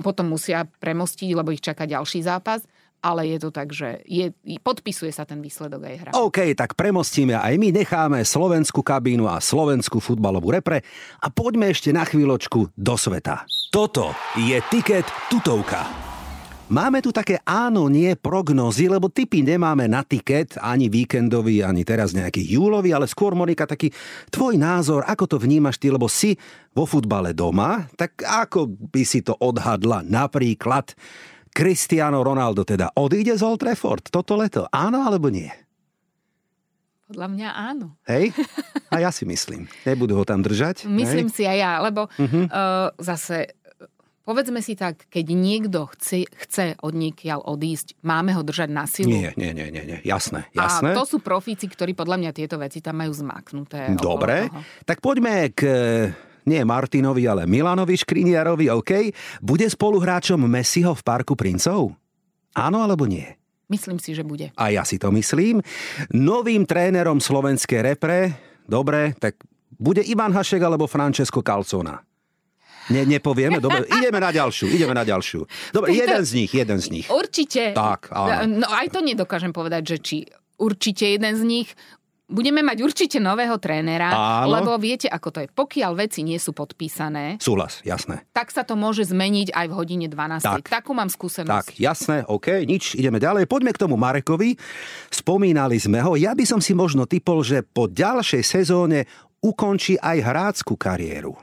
potom 0.00 0.32
musia 0.32 0.64
premostiť, 0.80 1.30
lebo 1.36 1.52
ich 1.52 1.64
čaká 1.64 1.84
ďalší 1.84 2.24
zápas 2.24 2.64
ale 3.04 3.36
je 3.36 3.38
to 3.38 3.52
tak, 3.52 3.68
že 3.68 4.00
je, 4.08 4.32
podpisuje 4.64 5.12
sa 5.12 5.28
ten 5.28 5.44
výsledok 5.44 5.84
aj 5.84 5.94
hra. 6.00 6.10
OK, 6.16 6.56
tak 6.56 6.72
premostíme 6.72 7.36
aj 7.36 7.60
my, 7.60 7.68
necháme 7.68 8.24
slovenskú 8.24 8.80
kabínu 8.80 9.28
a 9.28 9.44
slovenskú 9.44 10.00
futbalovú 10.00 10.48
repre 10.48 10.80
a 11.20 11.28
poďme 11.28 11.68
ešte 11.68 11.92
na 11.92 12.08
chvíľočku 12.08 12.72
do 12.72 12.94
sveta. 12.96 13.44
Toto 13.68 14.16
je 14.40 14.56
Tiket 14.72 15.04
Tutovka. 15.28 16.13
Máme 16.74 16.98
tu 16.98 17.14
také 17.14 17.38
áno, 17.46 17.86
nie 17.86 18.18
prognozy, 18.18 18.90
lebo 18.90 19.06
typy 19.06 19.46
nemáme 19.46 19.86
na 19.86 20.02
tiket, 20.02 20.58
ani 20.58 20.90
víkendový, 20.90 21.62
ani 21.62 21.86
teraz 21.86 22.10
nejaký 22.10 22.42
júlový, 22.42 22.90
ale 22.90 23.06
skôr, 23.06 23.30
Monika, 23.38 23.62
taký 23.62 23.94
tvoj 24.26 24.58
názor, 24.58 25.06
ako 25.06 25.30
to 25.30 25.36
vnímaš 25.38 25.78
ty, 25.78 25.94
lebo 25.94 26.10
si 26.10 26.34
vo 26.74 26.82
futbale 26.82 27.30
doma, 27.30 27.86
tak 27.94 28.26
ako 28.26 28.66
by 28.90 29.06
si 29.06 29.22
to 29.22 29.38
odhadla 29.38 30.02
napríklad 30.02 30.98
Cristiano 31.54 32.26
Ronaldo 32.26 32.66
teda 32.66 32.90
odíde 32.98 33.38
z 33.38 33.46
Old 33.46 33.62
Trafford 33.62 34.10
toto 34.10 34.34
leto? 34.34 34.66
Áno 34.74 35.06
alebo 35.06 35.30
nie? 35.30 35.54
Podľa 37.06 37.28
mňa 37.30 37.48
áno. 37.54 37.94
Hej? 38.10 38.34
A 38.94 38.98
ja 38.98 39.14
si 39.14 39.22
myslím. 39.22 39.70
Nebudú 39.86 40.18
ho 40.18 40.26
tam 40.26 40.42
držať? 40.42 40.90
Myslím 40.90 41.30
hej? 41.30 41.34
si 41.38 41.42
aj 41.46 41.58
ja, 41.62 41.72
lebo 41.78 42.10
uh-huh. 42.10 42.50
uh, 42.50 42.90
zase 42.98 43.62
Povedzme 44.24 44.64
si 44.64 44.72
tak, 44.72 45.04
keď 45.12 45.26
niekto 45.36 45.84
chce, 45.92 46.24
chce 46.24 46.80
od 46.80 46.96
niekiaľ 46.96 47.44
odísť, 47.44 48.00
máme 48.00 48.32
ho 48.32 48.40
držať 48.40 48.68
na 48.72 48.88
silu? 48.88 49.12
Nie, 49.12 49.36
nie, 49.36 49.52
nie, 49.52 49.68
nie, 49.68 49.84
nie. 49.84 49.98
jasné, 50.00 50.48
jasné. 50.56 50.96
A 50.96 50.98
to 50.98 51.04
sú 51.04 51.20
profíci, 51.20 51.68
ktorí 51.68 51.92
podľa 51.92 52.16
mňa 52.24 52.30
tieto 52.32 52.56
veci 52.56 52.80
tam 52.80 53.04
majú 53.04 53.12
zmaknuté. 53.12 53.92
Dobre, 54.00 54.48
tak 54.88 55.04
poďme 55.04 55.52
k 55.52 55.60
nie 56.48 56.60
Martinovi, 56.64 57.28
ale 57.28 57.44
Milanovi 57.44 58.00
Škriniarovi, 58.00 58.72
OK. 58.72 59.12
Bude 59.44 59.68
spoluhráčom 59.68 60.40
Messiho 60.44 60.96
v 60.96 61.02
Parku 61.04 61.36
princov? 61.36 61.92
Áno 62.56 62.80
alebo 62.80 63.04
nie? 63.04 63.28
Myslím 63.68 64.00
si, 64.00 64.16
že 64.16 64.24
bude. 64.24 64.52
A 64.56 64.72
ja 64.72 64.88
si 64.88 64.96
to 65.00 65.12
myslím. 65.12 65.60
Novým 66.16 66.68
trénerom 66.68 67.20
slovenskej 67.20 67.80
repre, 67.80 68.36
dobre, 68.64 69.16
tak 69.20 69.40
bude 69.76 70.04
Ivan 70.04 70.32
Hašek 70.32 70.60
alebo 70.60 70.88
Francesco 70.88 71.40
Calcona? 71.40 72.13
Ne, 72.92 73.08
nepovieme? 73.08 73.62
Dobre, 73.62 73.88
ideme 73.88 74.20
na 74.20 74.28
ďalšiu, 74.28 74.68
ideme 74.68 74.92
na 74.92 75.04
ďalšiu. 75.06 75.46
Dobre, 75.72 75.96
jeden 75.96 76.22
z 76.24 76.30
nich, 76.36 76.50
jeden 76.52 76.78
z 76.80 76.86
nich. 76.92 77.06
Určite. 77.08 77.72
Tak, 77.72 78.12
áno. 78.12 78.60
No 78.60 78.66
aj 78.68 78.92
to 78.92 79.00
nedokážem 79.00 79.56
povedať, 79.56 79.96
že 79.96 79.96
či 80.02 80.16
určite 80.60 81.08
jeden 81.08 81.32
z 81.32 81.42
nich. 81.44 81.68
Budeme 82.24 82.64
mať 82.64 82.80
určite 82.80 83.20
nového 83.20 83.60
trénera, 83.60 84.08
Áno. 84.08 84.56
lebo 84.56 84.80
viete, 84.80 85.12
ako 85.12 85.28
to 85.28 85.38
je. 85.44 85.48
Pokiaľ 85.52 85.92
veci 85.92 86.24
nie 86.24 86.40
sú 86.40 86.56
podpísané... 86.56 87.36
Súhlas, 87.36 87.84
jasné. 87.84 88.24
Tak 88.32 88.48
sa 88.48 88.64
to 88.64 88.80
môže 88.80 89.12
zmeniť 89.12 89.52
aj 89.52 89.66
v 89.68 89.74
hodine 89.76 90.06
12. 90.08 90.40
Tak. 90.40 90.64
Takú 90.72 90.96
mám 90.96 91.12
skúsenosť. 91.12 91.52
Tak, 91.52 91.66
jasné, 91.76 92.24
OK, 92.24 92.64
nič, 92.64 92.96
ideme 92.96 93.20
ďalej. 93.20 93.44
Poďme 93.44 93.76
k 93.76 93.82
tomu 93.84 94.00
Marekovi. 94.00 94.56
Spomínali 95.12 95.76
sme 95.76 96.00
ho. 96.00 96.16
Ja 96.16 96.32
by 96.32 96.48
som 96.48 96.64
si 96.64 96.72
možno 96.72 97.04
typol, 97.04 97.44
že 97.44 97.60
po 97.60 97.92
ďalšej 97.92 98.40
sezóne 98.40 99.04
ukončí 99.44 100.00
aj 100.00 100.24
hrácku 100.24 100.80
kariéru. 100.80 101.36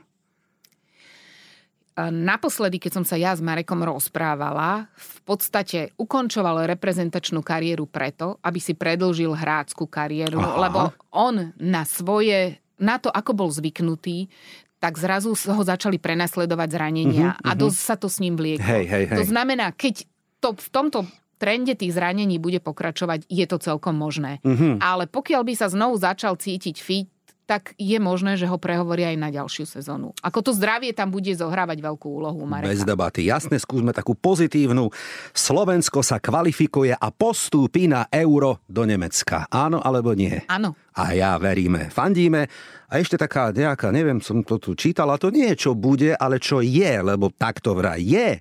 Naposledy, 1.98 2.80
keď 2.80 2.92
som 3.00 3.04
sa 3.04 3.20
ja 3.20 3.36
s 3.36 3.44
Marekom 3.44 3.84
rozprávala, 3.84 4.88
v 4.96 5.18
podstate 5.28 5.92
ukončoval 6.00 6.64
reprezentačnú 6.64 7.44
kariéru 7.44 7.84
preto, 7.84 8.40
aby 8.40 8.56
si 8.56 8.72
predlžil 8.72 9.36
hráckú 9.36 9.84
kariéru, 9.84 10.40
Aha. 10.40 10.56
lebo 10.68 10.80
on 11.12 11.52
na 11.60 11.84
svoje, 11.84 12.64
na 12.80 12.96
to, 12.96 13.12
ako 13.12 13.36
bol 13.36 13.50
zvyknutý, 13.52 14.32
tak 14.80 14.96
zrazu 14.96 15.36
ho 15.36 15.62
začali 15.62 16.00
prenasledovať 16.00 16.68
zranenia 16.74 17.36
uh-huh, 17.36 17.46
a 17.46 17.50
dosť 17.54 17.78
sa 17.78 17.94
to 18.00 18.08
s 18.08 18.18
ním 18.18 18.34
vlieklo. 18.34 18.66
Hej, 18.66 18.84
hej, 18.88 19.04
hej. 19.12 19.18
To 19.20 19.24
znamená, 19.28 19.70
keď 19.76 20.08
to 20.42 20.58
v 20.58 20.68
tomto 20.74 21.06
trende 21.38 21.76
tých 21.78 21.94
zranení 21.94 22.42
bude 22.42 22.58
pokračovať, 22.58 23.30
je 23.30 23.46
to 23.46 23.62
celkom 23.62 23.94
možné. 23.94 24.42
Uh-huh. 24.42 24.80
Ale 24.82 25.06
pokiaľ 25.06 25.42
by 25.46 25.54
sa 25.54 25.70
znovu 25.70 26.00
začal 26.02 26.34
cítiť 26.34 26.76
fit, 26.82 27.06
tak 27.46 27.74
je 27.74 27.98
možné, 27.98 28.38
že 28.38 28.46
ho 28.46 28.56
prehovoria 28.56 29.10
aj 29.10 29.18
na 29.18 29.28
ďalšiu 29.34 29.66
sezónu. 29.66 30.14
Ako 30.22 30.40
to 30.40 30.50
zdravie 30.54 30.94
tam 30.94 31.10
bude 31.10 31.34
zohrávať 31.34 31.82
veľkú 31.82 32.08
úlohu, 32.08 32.46
Mareka. 32.46 32.70
Bez 32.70 32.86
debaty. 32.86 33.26
Jasne, 33.26 33.58
skúsme 33.58 33.90
takú 33.90 34.14
pozitívnu. 34.14 34.88
Slovensko 35.34 36.00
sa 36.06 36.22
kvalifikuje 36.22 36.94
a 36.94 37.08
postúpi 37.10 37.90
na 37.90 38.06
euro 38.08 38.62
do 38.70 38.86
Nemecka. 38.86 39.50
Áno 39.50 39.82
alebo 39.82 40.14
nie? 40.14 40.38
Áno. 40.46 40.78
A 40.92 41.16
ja 41.16 41.34
veríme, 41.40 41.88
fandíme. 41.88 42.46
A 42.92 43.00
ešte 43.00 43.16
taká 43.16 43.48
nejaká, 43.50 43.88
neviem, 43.88 44.20
som 44.20 44.44
to 44.44 44.60
tu 44.60 44.76
čítala, 44.76 45.16
to 45.16 45.32
nie 45.32 45.48
je, 45.56 45.68
čo 45.68 45.72
bude, 45.72 46.12
ale 46.12 46.36
čo 46.36 46.60
je, 46.60 47.00
lebo 47.00 47.32
takto 47.32 47.72
vraj 47.72 48.04
je. 48.04 48.38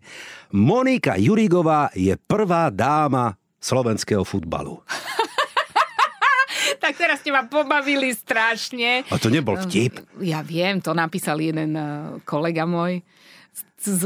Monika 0.52 1.16
Jurigová 1.16 1.88
je 1.96 2.12
prvá 2.20 2.68
dáma 2.68 3.40
slovenského 3.62 4.28
futbalu. 4.28 4.84
Tak 6.82 6.98
teraz 6.98 7.22
ste 7.22 7.30
ma 7.30 7.46
pobavili 7.46 8.10
strašne. 8.12 9.06
A 9.08 9.16
to 9.22 9.30
nebol 9.30 9.54
vtip? 9.54 10.02
Ja 10.18 10.42
viem, 10.42 10.82
to 10.82 10.98
napísal 10.98 11.38
jeden 11.38 11.78
eh, 11.78 12.18
kolega 12.26 12.66
môj 12.66 13.06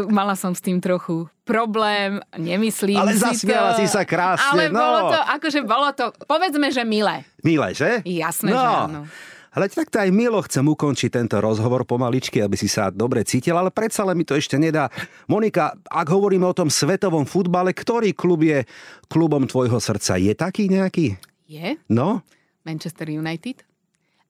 mala 0.08 0.40
som 0.40 0.56
s 0.56 0.64
tým 0.64 0.80
trochu 0.80 1.28
problém, 1.44 2.24
nemyslím 2.40 2.96
Ale 2.96 3.14
si 3.14 3.20
zasmiala 3.20 3.76
to, 3.76 3.84
si 3.84 3.88
sa 3.92 4.08
krásne. 4.08 4.48
Ale 4.56 4.64
no. 4.72 4.80
bolo 4.80 5.00
to, 5.12 5.20
akože 5.20 5.60
bolo 5.68 5.90
to, 5.92 6.06
povedzme, 6.26 6.72
že 6.72 6.88
milé. 6.88 7.28
Milé, 7.44 7.76
že? 7.76 8.00
Jasné, 8.08 8.56
no. 8.56 8.58
že 8.58 8.68
áno. 8.88 9.02
Ale 9.56 9.72
takto 9.72 10.04
aj 10.04 10.12
milo 10.12 10.44
chcem 10.44 10.68
ukončiť 10.68 11.16
tento 11.16 11.40
rozhovor 11.40 11.88
pomaličky, 11.88 12.44
aby 12.44 12.60
si 12.60 12.68
sa 12.68 12.92
dobre 12.92 13.24
cítil, 13.24 13.56
ale 13.56 13.72
predsa 13.72 14.04
len 14.04 14.20
mi 14.20 14.28
to 14.28 14.36
ešte 14.36 14.60
nedá. 14.60 14.92
Monika, 15.32 15.72
ak 15.88 16.08
hovoríme 16.12 16.44
o 16.44 16.52
tom 16.52 16.68
svetovom 16.68 17.24
futbale, 17.24 17.72
ktorý 17.72 18.12
klub 18.12 18.44
je 18.44 18.68
klubom 19.08 19.48
tvojho 19.48 19.80
srdca? 19.80 20.20
Je 20.20 20.36
taký 20.36 20.68
nejaký? 20.68 21.16
Je. 21.48 21.80
No? 21.88 22.20
Manchester 22.66 23.08
United. 23.14 23.64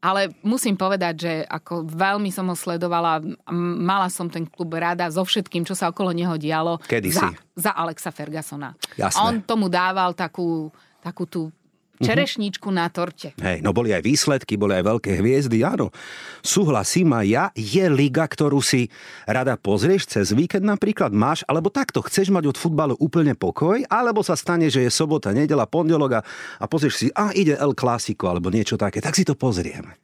Ale 0.05 0.37
musím 0.45 0.77
povedať, 0.77 1.15
že 1.17 1.33
ako 1.49 1.89
veľmi 1.89 2.29
som 2.29 2.45
ho 2.45 2.53
sledovala, 2.53 3.25
mala 3.49 4.05
som 4.13 4.29
ten 4.29 4.45
klub 4.45 4.77
rada 4.77 5.09
so 5.09 5.25
všetkým, 5.25 5.65
čo 5.65 5.73
sa 5.73 5.89
okolo 5.89 6.13
neho 6.13 6.37
dialo. 6.37 6.77
Kedy 6.85 7.09
za, 7.09 7.33
si? 7.33 7.33
Za 7.57 7.71
Alexa 7.73 8.13
Fergusona. 8.13 8.77
Jasné. 8.93 9.17
On 9.17 9.41
tomu 9.41 9.65
dával 9.65 10.13
takú, 10.13 10.69
takú 11.01 11.25
tú. 11.25 11.49
Čerešničku 12.01 12.67
na 12.71 12.87
torte. 12.91 13.31
Hej, 13.39 13.63
no 13.63 13.71
boli 13.71 13.95
aj 13.95 14.03
výsledky, 14.03 14.55
boli 14.59 14.75
aj 14.75 14.85
veľké 14.85 15.11
hviezdy, 15.19 15.63
áno. 15.63 15.93
Súhlasím 16.41 17.13
aj 17.15 17.25
ja, 17.25 17.45
je 17.55 17.85
liga, 17.91 18.25
ktorú 18.27 18.59
si 18.59 18.91
rada 19.25 19.55
pozrieš 19.55 20.09
cez 20.09 20.35
víkend 20.35 20.65
napríklad, 20.65 21.15
máš, 21.15 21.41
alebo 21.47 21.71
takto, 21.71 22.03
chceš 22.05 22.31
mať 22.31 22.55
od 22.55 22.57
futbalu 22.57 22.95
úplne 22.99 23.33
pokoj, 23.33 23.81
alebo 23.87 24.21
sa 24.21 24.35
stane, 24.35 24.67
že 24.67 24.85
je 24.85 24.91
sobota, 24.91 25.31
nedela, 25.31 25.69
pondelok 25.69 26.11
a, 26.17 26.21
a 26.59 26.65
pozrieš 26.65 26.95
si, 26.95 27.07
a 27.13 27.31
ide 27.31 27.55
El 27.55 27.77
Clásico, 27.77 28.27
alebo 28.27 28.51
niečo 28.51 28.75
také, 28.75 28.99
tak 28.99 29.15
si 29.15 29.23
to 29.23 29.37
pozrieme. 29.37 29.97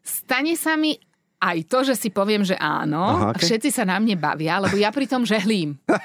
Stane 0.00 0.56
sa 0.56 0.80
mi 0.80 0.96
aj 1.40 1.58
to, 1.72 1.78
že 1.88 1.94
si 1.96 2.08
poviem, 2.12 2.44
že 2.44 2.52
áno, 2.60 3.00
Aha, 3.00 3.28
okay. 3.32 3.48
všetci 3.48 3.72
sa 3.72 3.88
na 3.88 3.96
mne 3.96 4.20
bavia, 4.20 4.60
lebo 4.60 4.76
ja 4.76 4.92
pri 4.92 5.08
tom 5.08 5.24
žehlím. 5.24 5.80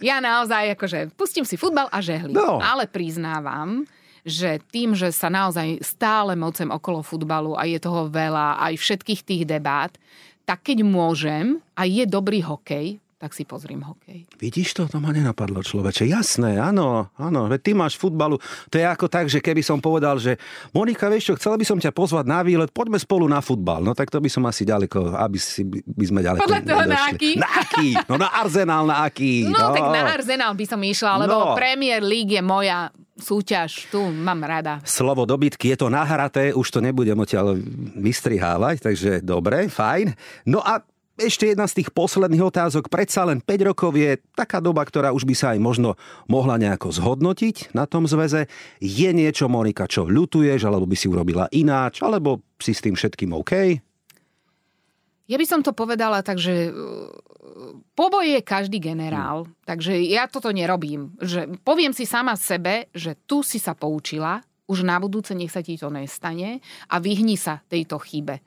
Ja 0.00 0.24
naozaj 0.24 0.72
akože 0.72 1.12
pustím 1.20 1.44
si 1.44 1.60
futbal 1.60 1.84
a 1.92 2.00
žehlím. 2.00 2.32
No. 2.32 2.56
Ale 2.64 2.88
priznávam, 2.88 3.84
že 4.24 4.60
tým, 4.70 4.92
že 4.92 5.10
sa 5.10 5.32
naozaj 5.32 5.80
stále 5.80 6.36
mocem 6.36 6.68
okolo 6.68 7.00
futbalu 7.00 7.56
a 7.56 7.64
je 7.64 7.78
toho 7.80 8.08
veľa, 8.08 8.60
aj 8.70 8.74
všetkých 8.76 9.20
tých 9.24 9.42
debát, 9.48 9.92
tak 10.44 10.66
keď 10.66 10.82
môžem 10.82 11.62
a 11.78 11.86
je 11.86 12.04
dobrý 12.08 12.42
hokej, 12.42 12.98
tak 13.20 13.36
si 13.36 13.44
pozriem 13.44 13.84
hokej. 13.84 14.24
Vidíš 14.40 14.72
to? 14.72 14.88
To 14.88 14.96
ma 14.96 15.12
nenapadlo 15.12 15.60
človeče. 15.60 16.08
Jasné, 16.08 16.56
áno, 16.56 17.12
áno. 17.20 17.52
Veď 17.52 17.60
ty 17.60 17.72
máš 17.76 18.00
futbalu. 18.00 18.40
To 18.72 18.80
je 18.80 18.86
ako 18.88 19.12
tak, 19.12 19.28
že 19.28 19.44
keby 19.44 19.60
som 19.60 19.76
povedal, 19.76 20.16
že 20.16 20.40
Monika, 20.72 21.12
vieš 21.12 21.28
čo, 21.28 21.34
chcela 21.36 21.60
by 21.60 21.68
som 21.68 21.76
ťa 21.76 21.92
pozvať 21.92 22.24
na 22.24 22.40
výlet, 22.40 22.72
poďme 22.72 22.96
spolu 22.96 23.28
na 23.28 23.44
futbal. 23.44 23.84
No 23.84 23.92
tak 23.92 24.08
to 24.08 24.24
by 24.24 24.32
som 24.32 24.48
asi 24.48 24.64
ďaleko, 24.64 25.12
aby 25.20 25.36
si, 25.36 25.68
by 25.68 26.04
sme 26.08 26.24
ďaleko 26.24 26.48
Podľa 26.48 26.64
toho 26.64 26.80
nedošli. 26.80 26.96
na 26.96 27.00
aký? 27.12 27.30
Na 27.36 27.48
aký? 27.60 27.88
No 28.08 28.14
na 28.16 28.28
Arsenal 28.32 28.82
na 28.88 28.96
aký? 29.04 29.34
No, 29.44 29.60
no. 29.68 29.76
tak 29.76 29.84
na 29.92 30.02
Arsenal 30.16 30.52
by 30.56 30.64
som 30.64 30.80
išla, 30.80 31.20
lebo 31.20 31.52
no. 31.52 31.52
Premier 31.52 32.00
League 32.00 32.32
je 32.32 32.40
moja 32.40 32.88
súťaž, 33.20 33.86
tu 33.92 34.00
mám 34.10 34.40
rada. 34.42 34.80
Slovo 34.82 35.28
dobytky, 35.28 35.70
je 35.76 35.84
to 35.84 35.88
nahraté, 35.92 36.56
už 36.56 36.66
to 36.72 36.80
nebudem 36.80 37.20
odtiaľ 37.20 37.54
vystrihávať, 38.00 38.82
takže 38.82 39.10
dobre, 39.22 39.68
fajn. 39.68 40.16
No 40.48 40.64
a 40.64 40.82
ešte 41.20 41.52
jedna 41.52 41.68
z 41.68 41.84
tých 41.84 41.92
posledných 41.92 42.40
otázok. 42.40 42.88
Predsa 42.88 43.28
len 43.28 43.44
5 43.44 43.68
rokov 43.68 43.92
je 43.92 44.16
taká 44.32 44.56
doba, 44.56 44.80
ktorá 44.80 45.12
už 45.12 45.28
by 45.28 45.34
sa 45.36 45.46
aj 45.52 45.60
možno 45.60 46.00
mohla 46.24 46.56
nejako 46.56 46.96
zhodnotiť 46.96 47.76
na 47.76 47.84
tom 47.84 48.08
zväze. 48.08 48.48
Je 48.80 49.10
niečo, 49.12 49.44
Monika, 49.52 49.84
čo 49.84 50.08
ľutuješ, 50.08 50.64
alebo 50.64 50.88
by 50.88 50.96
si 50.96 51.12
urobila 51.12 51.44
ináč, 51.52 52.00
alebo 52.00 52.40
si 52.56 52.72
s 52.72 52.80
tým 52.80 52.96
všetkým 52.96 53.36
OK? 53.36 53.52
Ja 55.28 55.36
by 55.38 55.46
som 55.46 55.60
to 55.60 55.76
povedala 55.76 56.24
tak, 56.24 56.40
že 56.40 56.74
poboj 57.94 58.38
je 58.38 58.40
každý 58.40 58.78
generál, 58.80 59.46
hmm. 59.46 59.66
takže 59.66 59.96
ja 60.06 60.26
toto 60.26 60.50
nerobím. 60.50 61.14
Že 61.20 61.60
poviem 61.64 61.94
si 61.94 62.04
sama 62.04 62.34
sebe, 62.34 62.90
že 62.94 63.16
tu 63.26 63.40
si 63.40 63.58
sa 63.60 63.76
poučila, 63.76 64.40
už 64.70 64.86
na 64.86 65.02
budúce 65.02 65.34
nech 65.34 65.50
sa 65.50 65.66
ti 65.66 65.74
to 65.74 65.90
nestane 65.90 66.62
a 66.86 66.96
vyhni 67.02 67.34
sa 67.34 67.58
tejto 67.66 67.98
chybe. 67.98 68.38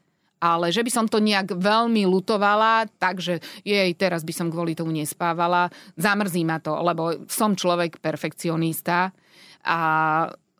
Ale 0.43 0.75
že 0.75 0.83
by 0.83 0.91
som 0.91 1.05
to 1.07 1.23
nejak 1.23 1.55
veľmi 1.55 2.03
lutovala, 2.03 2.87
takže 2.99 3.39
jej, 3.63 3.91
teraz 3.95 4.27
by 4.27 4.33
som 4.35 4.51
kvôli 4.51 4.75
tomu 4.75 4.91
nespávala, 4.91 5.71
zamrzí 5.95 6.43
ma 6.43 6.59
to, 6.59 6.75
lebo 6.83 7.27
som 7.31 7.55
človek 7.55 8.03
perfekcionista 8.03 9.15
a 9.63 9.79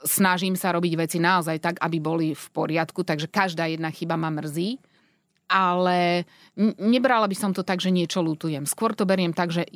snažím 0.04 0.56
sa 0.56 0.72
robiť 0.72 0.94
veci 0.96 1.20
naozaj 1.20 1.58
tak, 1.60 1.76
aby 1.84 1.98
boli 2.00 2.28
v 2.32 2.46
poriadku, 2.56 3.04
takže 3.04 3.28
každá 3.28 3.68
jedna 3.68 3.92
chyba 3.92 4.16
ma 4.16 4.32
mrzí 4.32 4.80
ale 5.54 6.26
nebrala 6.82 7.30
by 7.30 7.38
som 7.38 7.54
to 7.54 7.62
tak, 7.62 7.78
že 7.78 7.94
niečo 7.94 8.26
lutujem. 8.26 8.66
Skôr 8.66 8.98
to 8.98 9.06
beriem 9.06 9.30
tak, 9.30 9.54
že 9.54 9.70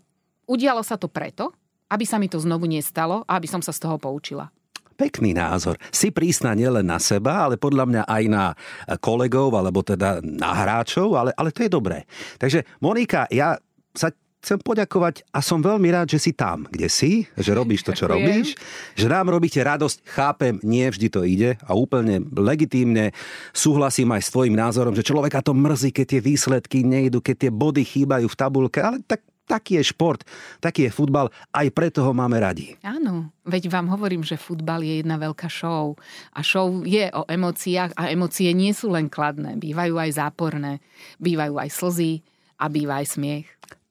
udialo 0.49 0.81
sa 0.81 0.97
to 0.97 1.05
preto, 1.05 1.53
aby 1.93 2.01
sa 2.03 2.17
mi 2.17 2.25
to 2.25 2.41
znovu 2.41 2.65
nestalo 2.65 3.21
a 3.29 3.37
aby 3.37 3.45
som 3.45 3.61
sa 3.61 3.69
z 3.69 3.85
toho 3.85 4.01
poučila. 4.01 4.49
Pekný 4.97 5.37
názor. 5.37 5.77
Si 5.93 6.09
prísna 6.09 6.57
nielen 6.57 6.89
na 6.89 6.97
seba, 6.97 7.45
ale 7.45 7.61
podľa 7.61 7.85
mňa 7.85 8.03
aj 8.09 8.23
na 8.33 8.57
kolegov, 8.97 9.53
alebo 9.53 9.85
teda 9.85 10.25
na 10.25 10.57
hráčov, 10.57 11.13
ale, 11.13 11.29
ale 11.37 11.53
to 11.53 11.61
je 11.61 11.69
dobré. 11.69 12.09
Takže 12.41 12.65
Monika, 12.81 13.29
ja 13.29 13.53
sa 13.93 14.09
chcem 14.41 14.57
poďakovať 14.61 15.25
a 15.33 15.41
som 15.41 15.59
veľmi 15.59 15.89
rád, 15.89 16.13
že 16.13 16.19
si 16.21 16.31
tam, 16.31 16.69
kde 16.69 16.87
si, 16.87 17.25
že 17.35 17.51
robíš 17.57 17.83
to, 17.83 17.91
čo 17.91 18.05
Ďakujem. 18.05 18.21
robíš, 18.21 18.47
že 18.93 19.07
nám 19.09 19.27
robíte 19.33 19.59
radosť, 19.59 19.97
chápem, 20.07 20.55
nie 20.61 20.85
vždy 20.87 21.07
to 21.09 21.21
ide 21.25 21.57
a 21.65 21.71
úplne 21.73 22.21
legitímne 22.31 23.11
súhlasím 23.51 24.13
aj 24.13 24.21
s 24.23 24.33
tvojim 24.33 24.55
názorom, 24.55 24.93
že 24.93 25.05
človeka 25.05 25.41
to 25.41 25.57
mrzí, 25.57 25.89
keď 25.91 26.05
tie 26.17 26.21
výsledky 26.21 26.85
nejdu, 26.85 27.19
keď 27.19 27.35
tie 27.47 27.51
body 27.51 27.83
chýbajú 27.83 28.27
v 28.29 28.39
tabulke, 28.39 28.79
ale 28.79 29.01
tak 29.03 29.25
taký 29.47 29.79
je 29.79 29.95
šport, 29.95 30.27
taký 30.59 30.91
je 30.91 30.91
futbal, 30.91 31.31
aj 31.55 31.71
preto 31.71 32.03
ho 32.03 32.11
máme 32.11 32.35
radi. 32.35 32.75
Áno, 32.83 33.31
veď 33.47 33.71
vám 33.71 33.87
hovorím, 33.87 34.21
že 34.21 34.35
futbal 34.35 34.83
je 34.83 34.99
jedna 34.99 35.15
veľká 35.15 35.47
show. 35.47 35.95
A 36.35 36.43
show 36.43 36.83
je 36.83 37.07
o 37.15 37.23
emóciách 37.23 37.95
a 37.95 38.11
emócie 38.11 38.51
nie 38.51 38.75
sú 38.75 38.91
len 38.91 39.07
kladné, 39.07 39.55
bývajú 39.55 39.95
aj 39.95 40.19
záporné, 40.19 40.83
bývajú 41.23 41.55
aj 41.55 41.69
slzy 41.71 42.19
a 42.59 42.67
býva 42.67 42.99
aj 42.99 43.15
smiech. 43.15 43.47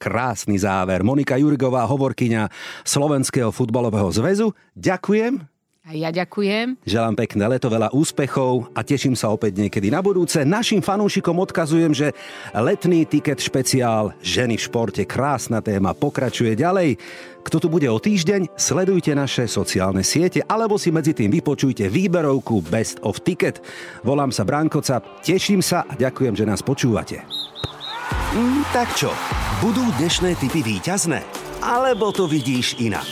Krásny 0.07 0.55
záver. 0.55 1.03
Monika 1.03 1.35
Jurgová, 1.35 1.83
hovorkyňa 1.83 2.47
Slovenského 2.87 3.51
futbalového 3.51 4.07
zväzu. 4.15 4.55
Ďakujem. 4.79 5.43
A 5.87 5.95
ja 5.95 6.15
ďakujem. 6.15 6.79
Želám 6.83 7.15
pekné 7.15 7.47
leto, 7.47 7.67
veľa 7.67 7.91
úspechov 7.91 8.71
a 8.75 8.87
teším 8.87 9.19
sa 9.19 9.35
opäť 9.35 9.59
niekedy 9.59 9.91
na 9.91 10.03
budúce. 10.03 10.47
Našim 10.47 10.79
fanúšikom 10.79 11.35
odkazujem, 11.39 11.91
že 11.91 12.15
letný 12.55 13.03
tiket 13.07 13.43
špeciál 13.43 14.15
Ženy 14.23 14.59
v 14.59 14.67
športe, 14.67 15.03
krásna 15.07 15.59
téma, 15.59 15.95
pokračuje 15.95 16.55
ďalej. 16.55 17.03
Kto 17.43 17.63
tu 17.63 17.67
bude 17.67 17.87
o 17.91 17.99
týždeň, 17.99 18.59
sledujte 18.59 19.11
naše 19.15 19.47
sociálne 19.51 20.07
siete 20.07 20.43
alebo 20.47 20.79
si 20.79 20.91
medzi 20.91 21.15
tým 21.15 21.31
vypočujte 21.35 21.87
výberovku 21.87 22.63
Best 22.67 23.03
of 23.03 23.23
Ticket. 23.23 23.59
Volám 24.07 24.31
sa 24.31 24.47
Brankoca, 24.47 25.03
teším 25.23 25.63
sa 25.63 25.87
a 25.87 25.99
ďakujem, 25.99 26.35
že 26.35 26.47
nás 26.47 26.63
počúvate. 26.63 27.23
Mm, 28.37 28.63
tak 28.71 28.93
čo, 28.95 29.11
budú 29.65 29.83
dnešné 29.97 30.37
typy 30.37 30.61
výťazné? 30.61 31.25
Alebo 31.65 32.13
to 32.13 32.29
vidíš 32.29 32.77
inak? 32.79 33.09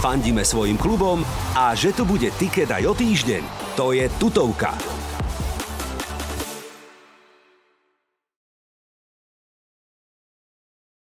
Fandíme 0.00 0.44
svojim 0.44 0.76
klubom 0.76 1.24
a 1.56 1.72
že 1.72 1.92
tu 1.92 2.08
bude 2.08 2.28
tiket 2.36 2.68
aj 2.72 2.84
o 2.88 2.94
týždeň, 2.96 3.42
to 3.76 3.92
je 3.96 4.04
tutovka. 4.20 4.74